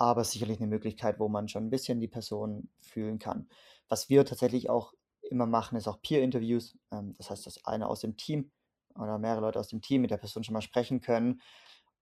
[0.00, 3.48] aber sicherlich eine Möglichkeit, wo man schon ein bisschen die Person fühlen kann.
[3.88, 6.78] Was wir tatsächlich auch immer machen, ist auch Peer-Interviews.
[6.92, 8.50] Ähm, das heißt, dass einer aus dem Team
[8.96, 11.42] oder mehrere Leute aus dem Team mit der Person schon mal sprechen können.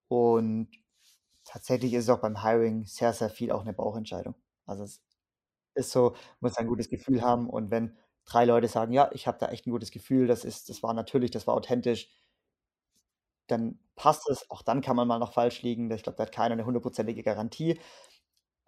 [0.09, 0.71] Und
[1.45, 4.37] tatsächlich ist es auch beim Hiring sehr, sehr viel auch eine Bauchentscheidung.
[4.67, 5.03] Also es
[5.75, 7.49] ist so, muss ein gutes Gefühl haben.
[7.51, 10.69] Und wenn drei Leute sagen, ja, ich habe da echt ein gutes Gefühl, das ist,
[10.71, 12.11] das war natürlich, das war authentisch,
[13.49, 14.51] dann passt es.
[14.51, 15.91] Auch dann kann man mal noch falsch liegen.
[15.91, 17.81] Ich glaube, da hat keiner eine hundertprozentige Garantie.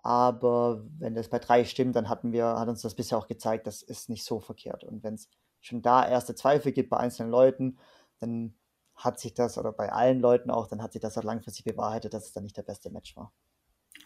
[0.03, 3.67] Aber wenn das bei drei stimmt, dann hatten wir, hat uns das bisher auch gezeigt,
[3.67, 4.83] das ist nicht so verkehrt.
[4.85, 5.29] Und wenn es
[5.61, 7.79] schon da erste Zweifel gibt bei einzelnen Leuten,
[8.19, 8.55] dann
[8.95, 12.15] hat sich das, oder bei allen Leuten auch, dann hat sich das auch langfristig bewahrheitet,
[12.15, 13.33] dass es dann nicht der beste Match war.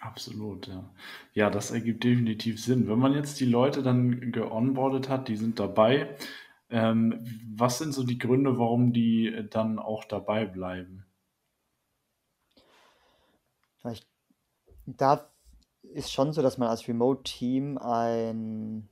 [0.01, 0.85] Absolut, ja.
[1.33, 2.89] Ja, das ergibt definitiv Sinn.
[2.89, 6.17] Wenn man jetzt die Leute dann geonboardet hat, die sind dabei,
[6.71, 7.25] ähm,
[7.57, 11.07] was sind so die Gründe, warum die äh, dann auch dabei bleiben?
[14.87, 15.31] Da
[15.83, 18.89] ist schon so, dass man als Remote-Team ein,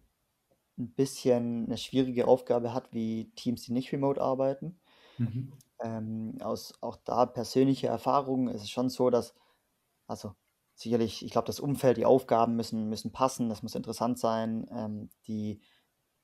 [0.78, 4.80] ein bisschen eine schwierige Aufgabe hat, wie Teams, die nicht remote arbeiten.
[5.18, 5.52] Mhm.
[5.80, 9.34] Ähm, aus auch da persönliche Erfahrungen ist es schon so, dass,
[10.06, 10.34] also
[10.74, 15.10] sicherlich, ich glaube, das Umfeld, die Aufgaben müssen, müssen passen, das muss interessant sein, ähm,
[15.26, 15.60] die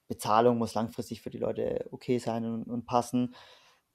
[0.09, 3.35] Bezahlung muss langfristig für die Leute okay sein und, und passen.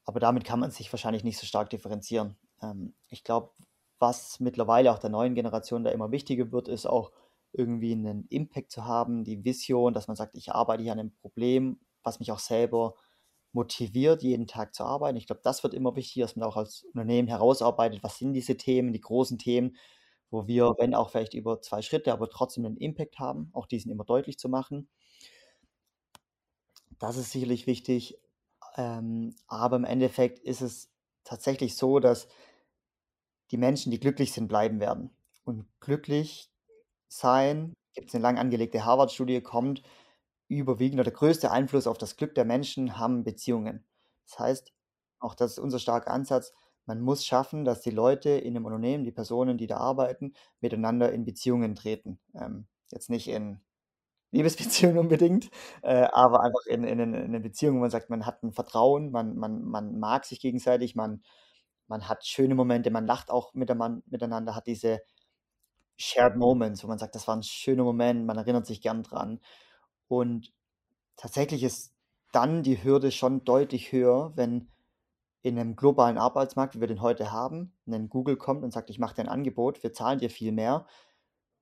[0.05, 2.37] Aber damit kann man sich wahrscheinlich nicht so stark differenzieren.
[2.61, 3.51] Ähm, ich glaube,
[3.99, 7.11] was mittlerweile auch der neuen Generation da immer wichtiger wird, ist auch
[7.53, 11.15] irgendwie einen Impact zu haben, die Vision, dass man sagt, ich arbeite hier an einem
[11.15, 12.95] Problem, was mich auch selber
[13.53, 15.17] motiviert, jeden Tag zu arbeiten.
[15.17, 18.57] Ich glaube, das wird immer wichtiger, dass man auch als Unternehmen herausarbeitet, was sind diese
[18.57, 19.77] Themen, die großen Themen,
[20.31, 23.91] wo wir, wenn auch vielleicht über zwei Schritte, aber trotzdem einen Impact haben, auch diesen
[23.91, 24.89] immer deutlich zu machen.
[26.99, 28.19] Das ist sicherlich wichtig.
[28.77, 30.91] Ähm, aber im Endeffekt ist es
[31.23, 32.27] tatsächlich so, dass
[33.51, 35.11] die Menschen, die glücklich sind, bleiben werden.
[35.45, 36.51] Und glücklich
[37.07, 39.83] sein, gibt es eine lang angelegte Harvard-Studie, kommt
[40.47, 43.85] überwiegend oder der größte Einfluss auf das Glück der Menschen haben Beziehungen.
[44.27, 44.73] Das heißt,
[45.19, 46.53] auch das ist unser starker Ansatz,
[46.85, 51.13] man muss schaffen, dass die Leute in einem Unternehmen, die Personen, die da arbeiten, miteinander
[51.13, 52.19] in Beziehungen treten.
[52.35, 53.61] Ähm, jetzt nicht in
[54.33, 55.49] Liebesbeziehungen unbedingt,
[55.83, 59.11] äh, aber einfach in, in, in eine Beziehung, wo man sagt, man hat ein Vertrauen,
[59.11, 61.23] man, man, man mag sich gegenseitig, man,
[61.87, 65.01] man hat schöne Momente, man lacht auch miteinander, hat diese
[65.97, 69.39] Shared Moments, wo man sagt, das war ein schöner Moment, man erinnert sich gern dran.
[70.07, 70.51] Und
[71.15, 71.93] tatsächlich ist
[72.31, 74.71] dann die Hürde schon deutlich höher, wenn
[75.43, 78.97] in einem globalen Arbeitsmarkt, wie wir den heute haben, ein Google kommt und sagt, ich
[78.97, 80.87] mache dir ein Angebot, wir zahlen dir viel mehr,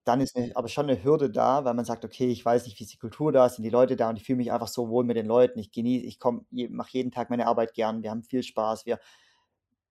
[0.06, 2.80] dann ist 'ne aber schon eine Hürde da, weil man sagt: „Okay, ich weiß nicht,
[2.80, 3.50] wie ist die Kultur da?
[3.50, 5.60] Sind die Leute da?“ Und ich fühle mich einfach so wohl mit den Leuten.
[5.60, 8.04] Ich genieße ich komme mache jeden Tag meine Arbeit gern.
[8.04, 8.86] Wir haben viel Spaß.
[8.86, 9.00] Wir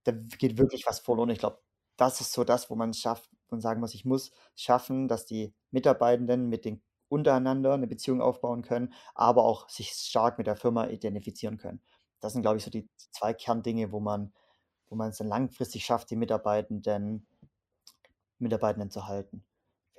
[0.05, 1.31] da geht wirklich was verloren.
[1.31, 1.61] Ich glaube,
[1.96, 5.55] das ist so das, wo man schafft und sagen muss: „Ich muss schaffen, dass die
[5.70, 10.87] Mitarbeitenden mit den untereinander eine Beziehung aufbauen können, aber auch sich stark mit der Firma
[10.88, 11.83] identifizieren können.“
[12.20, 14.33] Das sind, glaube ich, so die 2 Kerndinge, wo man
[14.90, 17.27] wo man es dann langfristig schafft, die Mitarbeitenden
[18.40, 19.44] Mitarbeitenden zu halten.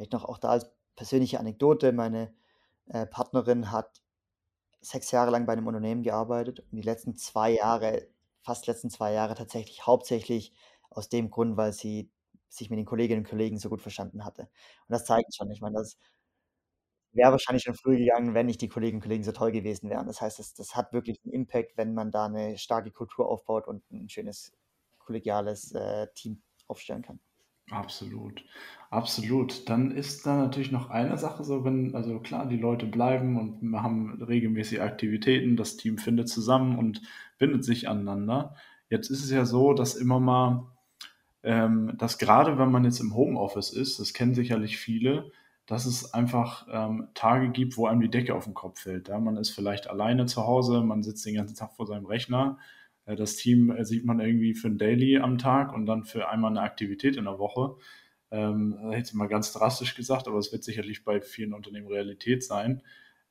[0.01, 2.33] Vielleicht noch auch da als persönliche Anekdote, meine,
[2.87, 4.01] äh, Partnerin hat
[4.81, 8.07] 6 Jahre lang bei einem Unternehmen gearbeitet und die letzten 2 Jahre
[8.43, 10.53] fast letzten 2 Jahre tatsächlich hauptsächlich
[10.91, 12.11] aus dem Grund, weil sie
[12.49, 14.43] sich mit den Kolleginnen und Kollegen so gut verstanden hatte.
[14.43, 14.49] Und
[14.89, 15.95] das zeigt schon, ich meine, das
[17.13, 20.07] wäre wahrscheinlich schon früher gegangen, wenn nicht die Kolleginnen und Kollegen so toll gewesen wären.
[20.07, 23.67] Das heißt, das das hat wirklich 'n Impact, wenn man da 'ne starke Kultur aufbaut
[23.67, 24.53] und 'n schönes
[24.99, 27.19] kollegiales, äh, Team aufstellen kann.
[27.71, 28.43] Absolut,
[28.89, 29.69] absolut.
[29.69, 33.61] Dann ist da natürlich noch eine Sache so, wenn also klar, die Leute bleiben und
[33.61, 37.01] wir haben regelmäßig Aktivitäten, das Team findet zusammen und
[37.39, 38.55] bindet sich aneinander.
[38.89, 40.67] Jetzt ist es ja so, dass immer mal
[41.43, 45.31] ähm, dass gerade wenn man jetzt im Homeoffice ist, das kennen sicherlich viele,
[45.65, 49.07] dass es einfach ähm, Tage gibt, wo einem die Decke auf den Kopf fällt.
[49.09, 49.19] Ja?
[49.19, 52.57] Man ist vielleicht alleine zu Hause, man sitzt den ganzen Tag vor seinem Rechner.
[53.05, 56.29] Äh, das Team äh, sieht man irgendwie für ein Daily am Tag und dann für
[56.29, 57.75] einmal eine Aktivität in der Woche.
[58.31, 62.43] Ähm, hätte ich mal ganz drastisch gesagt, aber es wird sicherlich bei vielen Unternehmen Realität
[62.43, 62.81] sein.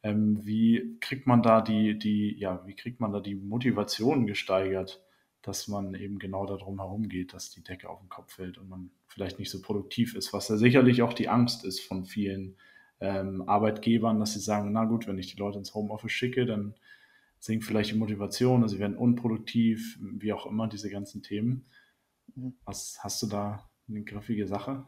[0.02, 5.02] Ähm, wie kriegt man da die, die, ja, wie kriegt man da die Motivation gesteigert?
[5.42, 8.68] dass man eben genau darum herum geht, dass die Decke auf den Kopf fällt und
[8.68, 12.56] man vielleicht nicht so produktiv ist, was ja sicherlich auch die Angst ist von vielen
[13.00, 16.74] ähm, Arbeitgebern, dass sie sagen, na gut, wenn ich die Leute ins Homeoffice schicke, dann
[17.40, 21.66] sinkt vielleicht die Motivation, also sie werden unproduktiv, wie auch immer, diese ganzen Themen.
[22.34, 22.54] Mhm.
[22.64, 24.84] Was hast du da eine griffige Sache?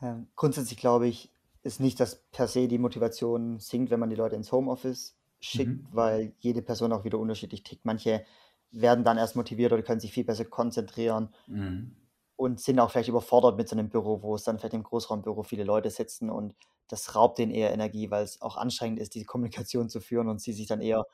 [0.00, 1.30] Ähm, grundsätzlich glaube ich,
[1.62, 5.82] ist nicht, dass per se die Motivation sinkt, wenn man die Leute ins Homeoffice schickt,
[5.82, 5.88] mhm.
[5.92, 7.84] weil jede Person auch wieder unterschiedlich tickt.
[7.84, 8.24] Manche
[8.70, 11.94] werden dann erst motiviert oder können sich viel besser konzentrieren mhm.
[12.36, 15.42] und sind auch vielleicht überfordert mit so einem Büro, wo es dann vielleicht im Großraumbüro
[15.42, 16.54] viele Leute sitzen und
[16.88, 20.40] das raubt denen eher Energie, weil es auch anstrengend ist, diese Kommunikation zu führen und
[20.40, 21.06] sie sich dann eher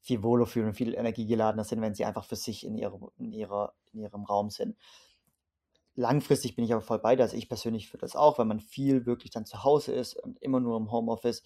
[0.00, 3.32] viel wohler fühlen und viel energiegeladener sind, wenn sie einfach für sich in, ihre, in,
[3.32, 4.76] ihrer, in ihrem Raum sind.
[5.94, 8.60] Langfristig bin ich aber voll bei dir, also ich persönlich für das auch, wenn man
[8.60, 11.42] viel wirklich dann zu Hause ist und immer nur im Homeoffice,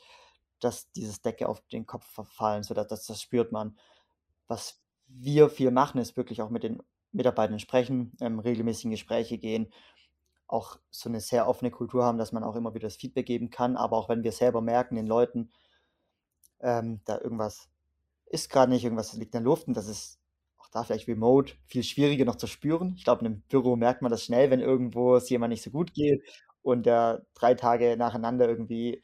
[0.60, 3.76] dass dieses Decke auf den Kopf verfallen, so dass das, das spürt man.
[4.46, 9.38] Was wir viel machen, ist wirklich auch mit den Mitarbeitern sprechen, ähm, regelmäßig in Gespräche
[9.38, 9.72] gehen,
[10.46, 13.50] auch so eine sehr offene Kultur haben, dass man auch immer wieder das Feedback geben
[13.50, 13.76] kann.
[13.76, 15.50] Aber auch wenn wir selber merken, den Leuten,
[16.60, 17.68] ähm, da irgendwas
[18.26, 20.18] ist gerade nicht, irgendwas liegt in der Luft und das ist
[20.58, 22.94] auch da vielleicht remote viel schwieriger noch zu spüren.
[22.96, 25.70] Ich glaube, in einem Büro merkt man das schnell, wenn irgendwo es jemand nicht so
[25.70, 26.22] gut geht
[26.62, 29.02] und der drei Tage nacheinander irgendwie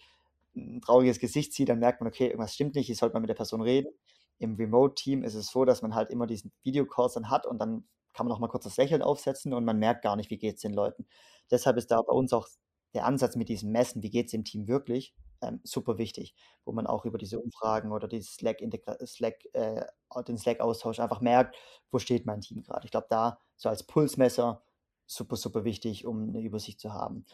[0.57, 3.31] ein trauriges Gesicht sieht, dann merkt man, okay, irgendwas stimmt nicht, ich sollte mal mit
[3.31, 3.93] der Person reden.
[4.39, 7.85] Im Remote-Team ist es so, dass man halt immer diesen Videocalls dann hat und dann
[8.13, 10.57] kann man auch mal kurz das Lächeln aufsetzen und man merkt gar nicht, wie geht
[10.57, 11.07] es den Leuten.
[11.51, 12.49] Deshalb ist da bei uns auch
[12.95, 16.35] der Ansatz mit diesem Messen, wie geht es dem Team wirklich, ähm, super wichtig,
[16.65, 18.59] wo man auch über diese Umfragen oder dieses Slack,
[19.07, 19.85] Slack äh,
[20.27, 21.57] den Slack-Austausch einfach merkt,
[21.91, 22.85] wo steht mein Team gerade.
[22.85, 24.63] Ich glaube, da so als Pulsmesser
[25.07, 27.25] super, super wichtig, um eine Übersicht zu haben.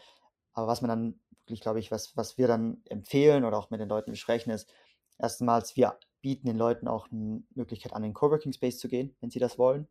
[0.53, 3.79] Aber was man dann wirklich, glaube ich, was, was wir dann empfehlen oder auch mit
[3.79, 4.71] den Leuten besprechen, ist,
[5.19, 9.29] erstmals, wir bieten den Leuten auch eine Möglichkeit an, den Coworking Space zu gehen, wenn
[9.29, 9.87] sie das wollen.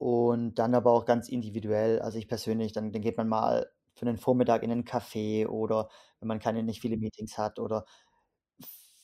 [0.00, 4.04] Und dann aber auch ganz individuell, also ich persönlich, dann, dann geht man mal für
[4.06, 5.88] 'nen Vormittag in 'nen Café oder
[6.20, 7.84] wenn man keine nicht viele Meetings hat oder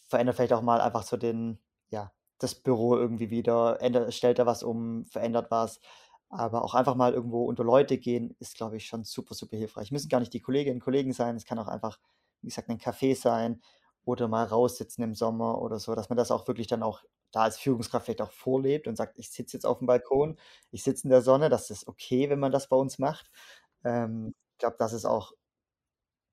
[0.08, 1.60] verändert vielleicht auch mal einfach so den
[1.90, 5.80] ja, das Büro irgendwie wieder, änder stellt da was um, verändert was.
[6.30, 9.92] Aber auch einfach mal irgendwo unter Leute gehen, ist, glaube ich, schon super, super hilfreich.
[9.92, 11.36] Müssen gar nicht die Kolleginnen und Kollegen sein.
[11.36, 11.98] Es kann auch einfach,
[12.42, 13.62] wie gesagt, 'nen Café sein
[14.04, 17.02] oder mal raussitzen im Sommer oder so, dass man das auch wirklich dann auch
[17.32, 20.38] da als Führungskraft vielleicht auch vorlebt und sagt: „Ich sitze jetzt aufm Balkon,
[20.72, 23.30] ich sitze in der Sonne.“ Das ist okay, wenn man das bei uns macht.
[23.84, 25.32] Ähm, ich glaube, das ist auch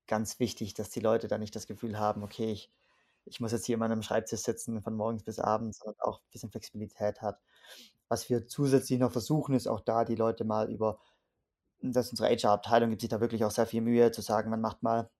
[0.06, 2.72] ganz wichtig, dass die Leute da nicht das Gefühl haben: „Okay, ich
[3.26, 6.22] ich muss jetzt hier immer an 'nem Schreibtisch sitzen von morgens bis abends“, sondern auch
[6.32, 7.40] bisschen Flexibilität hat.
[8.08, 10.98] Was wir zusätzlich noch versuchen, ist auch da die Leute mal über
[11.82, 14.82] dass unsere HR-Abteilung gibt sich da wirklich auch sehr viel Mühe zu sagen, man macht
[14.84, 15.10] mal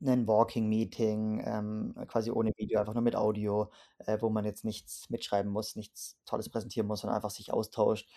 [0.00, 4.64] 'nen Walking Meeting, ähm, quasi ohne Video, einfach nur mit Audio, äh, wo man jetzt
[4.64, 8.08] nichts mitschreiben muss, nichts Tolles präsentieren muss, sondern einfach sich austauscht.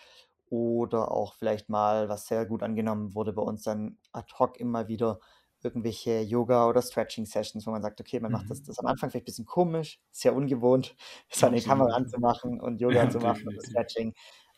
[0.50, 4.86] Oder auch vielleicht mal, was sehr gut angenommen wurde bei uns, dann ad hoc immer
[4.88, 5.18] wieder
[5.62, 8.64] irgendwelche Yoga oder Stretching Sessions, wo man sagt: „Okay, man macht das Mhm.
[8.64, 10.94] das am Anfang vielleicht bisschen komisch, sehr ungewohnt,
[11.30, 11.96] seine Kamera Absolut.
[11.96, 13.64] anzumachen und Yoga Ja, zu machen oder definitiv.
[13.64, 14.12] Stretching.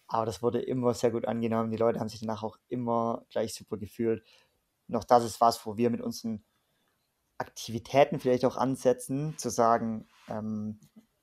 [0.09, 1.71] Aber das wurde immer sehr gut angenommen.
[1.71, 4.25] Die Leute haben sich danach auch immer gleich super gefühlt.
[4.89, 6.45] Und auch das ist was, wo wir mit unseren
[7.41, 10.79] Aktivitäten vielleicht auch ansetzen, zu sagen, ähm,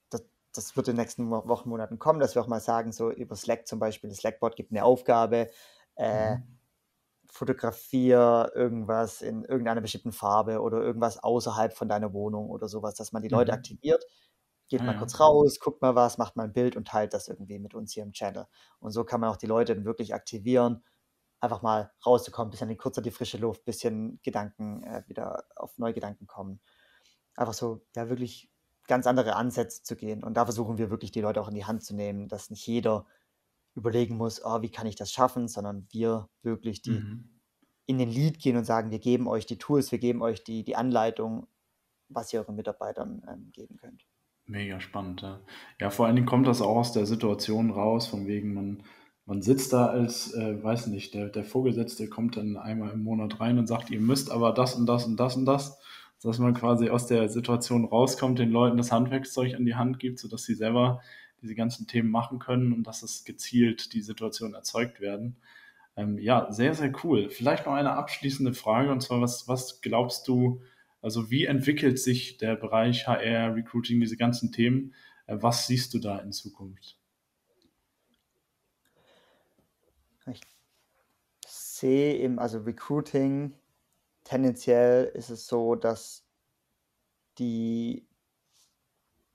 [0.09, 2.91] das das wird in den nächsten Wo Wochen, Monaten kommen, dass wir auch mal sagen,
[2.91, 5.49] so über Slack zum Beispiel, das Slack-Bot gibt 'ne Aufgabe,
[5.95, 6.61] äh, Mhm.
[7.31, 12.95] fotografiere irgendwas in irgendeiner bestimmten Farbe oder irgendwas außerhalb von deiner Wohnung oder so was,
[12.95, 13.53] dass man die Leute Mhm.
[13.53, 14.05] aktiviert.
[14.69, 17.27] Geht Ah mal kurz raus, guckt mal was, macht mal 'n Bild und teilt das
[17.29, 18.47] irgendwie mit uns hier im Channel.
[18.79, 20.83] Und so kann man auch die Leute dann wirklich aktivieren,
[21.41, 25.77] einfach mal rauszukommen, bisschen in kurz an die frische Luft, bisschen Gedanken äh, wieder auf
[25.79, 26.61] neue Gedanken kommen.
[27.35, 28.51] Einfach so, ja, wirklich
[28.87, 30.23] ganz andere Ansätze zu gehen.
[30.23, 32.65] Und da versuchen wir wirklich, die Leute auch in die Hand zu nehmen, dass nicht
[32.67, 33.07] jeder
[33.75, 37.41] überlegen muss: „Oh, wie kann ich das schaffen?“, sondern wir wirklich die Mhm.
[37.87, 40.63] in den Lead gehen und sagen: „Wir geben euch die Tools, wir geben euch die
[40.65, 41.47] die Anleitung,
[42.09, 44.07] was ihr euren Mitarbeitern, ähm, geben könnt.“
[44.45, 45.41] Mega spannend, ja.
[45.79, 48.83] Ja, vor allen Dingen kommt das auch aus der Situation raus, von wegen man
[49.31, 53.39] man sitzt da als, äh, weiß nicht, der der Vorgesetzte kommt dann einmal im Monat
[53.39, 55.79] rein und sagt: „Ihr müsst aber das und das und das und das.“
[56.21, 60.19] Dass man quasi aus der Situation rauskommt, den Leuten das Handwerkszeug an die Hand gibt,
[60.19, 61.01] sodass sie selber
[61.41, 65.37] diese ganzen Themen machen können und dass es gezielt die Situationen erzeugt werden.
[65.95, 67.29] Ähm, ja, sehr, sehr cool.
[67.29, 70.61] Vielleicht noch eine abschließende Frage, und zwar, was was glaubst du
[71.01, 74.93] also, wie entwickelt sich der Bereich HR, Recruiting, diese ganzen Themen?
[75.27, 77.00] Äh, was siehst du da in Zukunft?
[80.27, 80.41] Ich
[81.47, 83.55] sehe im also, Recruiting
[84.25, 86.21] tendenziell ist es so, dass
[87.37, 88.05] die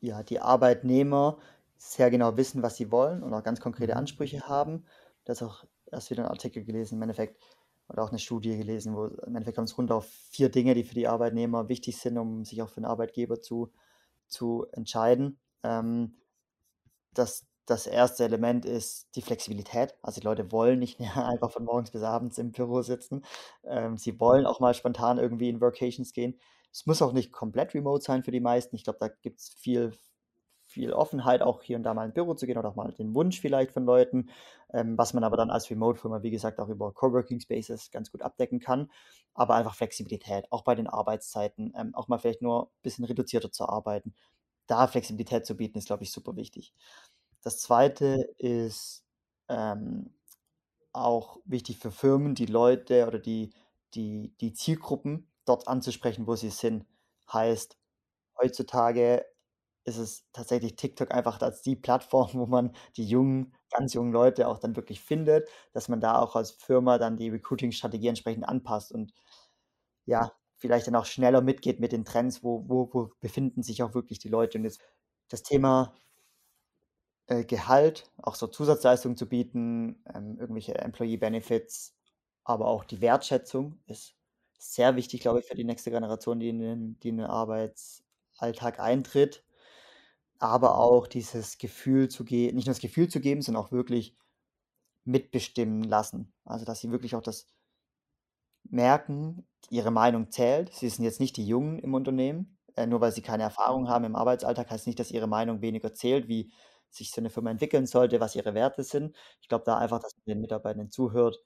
[0.00, 1.38] ja, die Arbeitnehmer
[1.78, 3.96] sehr genau wissen, was sie wollen und auch ganz konkrete Mhm.
[3.96, 4.84] Ansprüche haben.
[5.24, 7.40] Da ist auch erst wieder 'n Artikel gelesen im Endeffekt
[7.88, 10.94] oder auch 'ne Studie gelesen, wo im Endeffekt kommt's runter auf 4 Dinge, die für
[10.94, 13.72] die Arbeitnehmer wichtig sind, um sich auch für 'n Arbeitgeber zu
[14.28, 15.38] zu entscheiden.
[15.64, 16.16] Ähm,
[17.14, 18.20] das das 1.
[18.20, 19.94] Element ist die Flexibilität.
[20.02, 23.24] Also, die Leute wollen nicht mehr einfach von morgens bis abends im Büro sitzen.
[23.64, 26.38] Ähm, sie wollen auch mal spontan irgendwie in Workations gehen.
[26.72, 28.76] Es muss auch nicht komplett remote sein für die meisten.
[28.76, 29.92] Ich glaube, da gibt's viel
[30.66, 33.14] viel Offenheit, auch hier und da mal ins Büro zu gehen oder auch mal den
[33.14, 34.28] Wunsch vielleicht von Leuten,
[34.72, 38.22] ähm, was man aber dann als Remote-Firma, wie gesagt, auch über Coworking Spaces ganz gut
[38.22, 38.90] abdecken kann.
[39.34, 43.68] Aber einfach Flexibilität, auch bei den Arbeitszeiten, ähm, auch mal vielleicht nur bisschen reduzierter zu
[43.68, 44.14] arbeiten.
[44.66, 46.74] Da Flexibilität zu bieten, ist, glaube ich, super wichtig.
[47.46, 48.26] Das 2.
[48.38, 49.04] ist,
[49.48, 50.12] ähm,
[50.92, 53.52] auch wichtig für Firmen, die Leute oder die
[53.94, 56.86] die die Zielgruppen dort anzusprechen, wo sie sind.
[57.32, 57.78] Heißt,
[58.42, 59.24] heutzutage
[59.84, 64.48] ist es tatsächlich TikTok einfach als die Plattform, wo man die jungen ganz jungen Leute
[64.48, 68.92] auch dann wirklich findet, dass man da auch als Firma dann die Recruiting-Strategie entsprechend anpasst
[68.92, 69.12] und
[70.06, 73.94] ja, vielleicht dann auch schneller mitgeht mit den Trends, wo wo wo befinden sich auch
[73.94, 74.58] wirklich die Leute.
[74.58, 74.80] Und jetzt
[75.28, 75.94] das Thema
[77.28, 81.96] äh, Gehalt, auch so Zusatzleistungen zu bieten, ähm, irgendwelche Employee Benefits,
[82.44, 84.14] aber auch die Wertschätzung ist
[84.58, 88.80] sehr wichtig, glaube ich, für die nächste Generation, die in den die in den Arbeitsalltag
[88.80, 89.44] eintritt.
[90.38, 94.16] Aber auch dieses Gefühl zu ge nicht nur das Gefühl zu geben, sondern auch wirklich
[95.04, 96.32] mitbestimmen lassen.
[96.44, 97.48] Also, dass sie wirklich auch das
[98.64, 100.72] merken, ihre Meinung zählt.
[100.74, 102.58] Sie sind jetzt nicht die Jungen im Unternehmen.
[102.76, 105.94] Äh, nur weil sie keine Erfahrung haben im Arbeitsalltag, heißt nicht, dass ihre Meinung weniger
[105.94, 106.52] zählt, wie
[106.96, 109.16] sich so 'ne Firma entwickeln sollte, was ihre Werte sind.
[109.42, 111.38] Ich glaube da einfach, dass man den Mitarbeitenden zuhört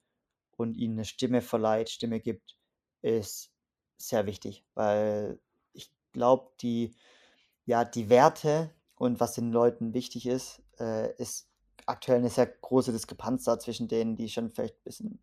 [0.57, 2.57] und ihnen 'ne Stimme verleiht, Stimme gibt,
[3.03, 3.53] ist
[3.98, 5.40] sehr wichtig, weil
[5.74, 6.94] ich glaube, die
[7.66, 11.48] ja, die Werte und was den Leuten wichtig ist, äh, ist
[11.86, 15.20] aktuell 'ne sehr große Diskrepanz da zwischen denen, die schon vielleicht bisschen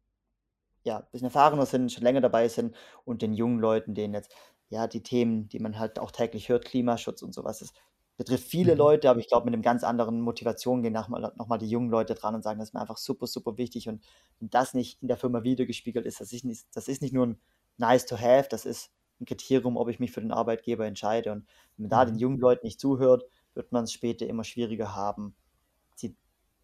[0.86, 2.75] ja, ein bisschen erfahrener sind, schon länger dabei sind
[3.05, 4.34] und den jungen Leuten, denen jetzt,
[4.69, 7.73] ja, die Themen, die man halt auch täglich hört, Klimaschutz und sowas, das
[8.18, 8.80] betrifft viele mhm.
[8.80, 11.89] Leute, aber ich glaube, mit einem ganz anderen Motivation gehen nochmal noch mal die jungen
[11.89, 14.03] Leute dran und sagen, das ist mir einfach super, super wichtig und
[14.39, 17.28] wenn das nicht in der Firma wiedergespiegelt ist, das ist nicht, das ist nicht nur
[17.28, 17.39] ein
[17.78, 21.32] nice to have, das ist ein Kriterium, ob ich mich für den Arbeitgeber entscheide.
[21.32, 22.20] Und wenn man da den mhm.
[22.20, 25.36] jungen Leuten nicht zuhört, wird man es später immer schwieriger haben,
[26.01, 26.15] die,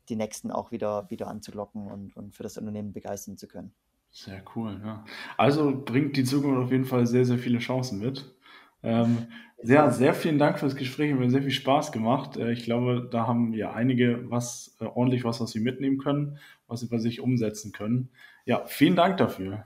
[0.10, 3.74] die Nächsten auch wieder, wieder anzulocken und, und für das Unternehmen begeistern zu können.
[4.12, 5.04] Sehr cool, ja.
[5.38, 8.33] Also bringt die Zukunft auf jeden Fall sehr, sehr viele Chancen mit.
[8.84, 9.28] Ähm,
[9.62, 11.14] sehr, sehr vielen Dank für das Gespräch.
[11.14, 12.36] Mir sehr viel Spaß gemacht.
[12.38, 16.38] Äh, ich glaube, da haben ja einige was, äh, ordentlich was, was sie mitnehmen können,
[16.68, 18.10] was sie bei sich umsetzen können.
[18.46, 19.66] Ja, vielen Dank dafür.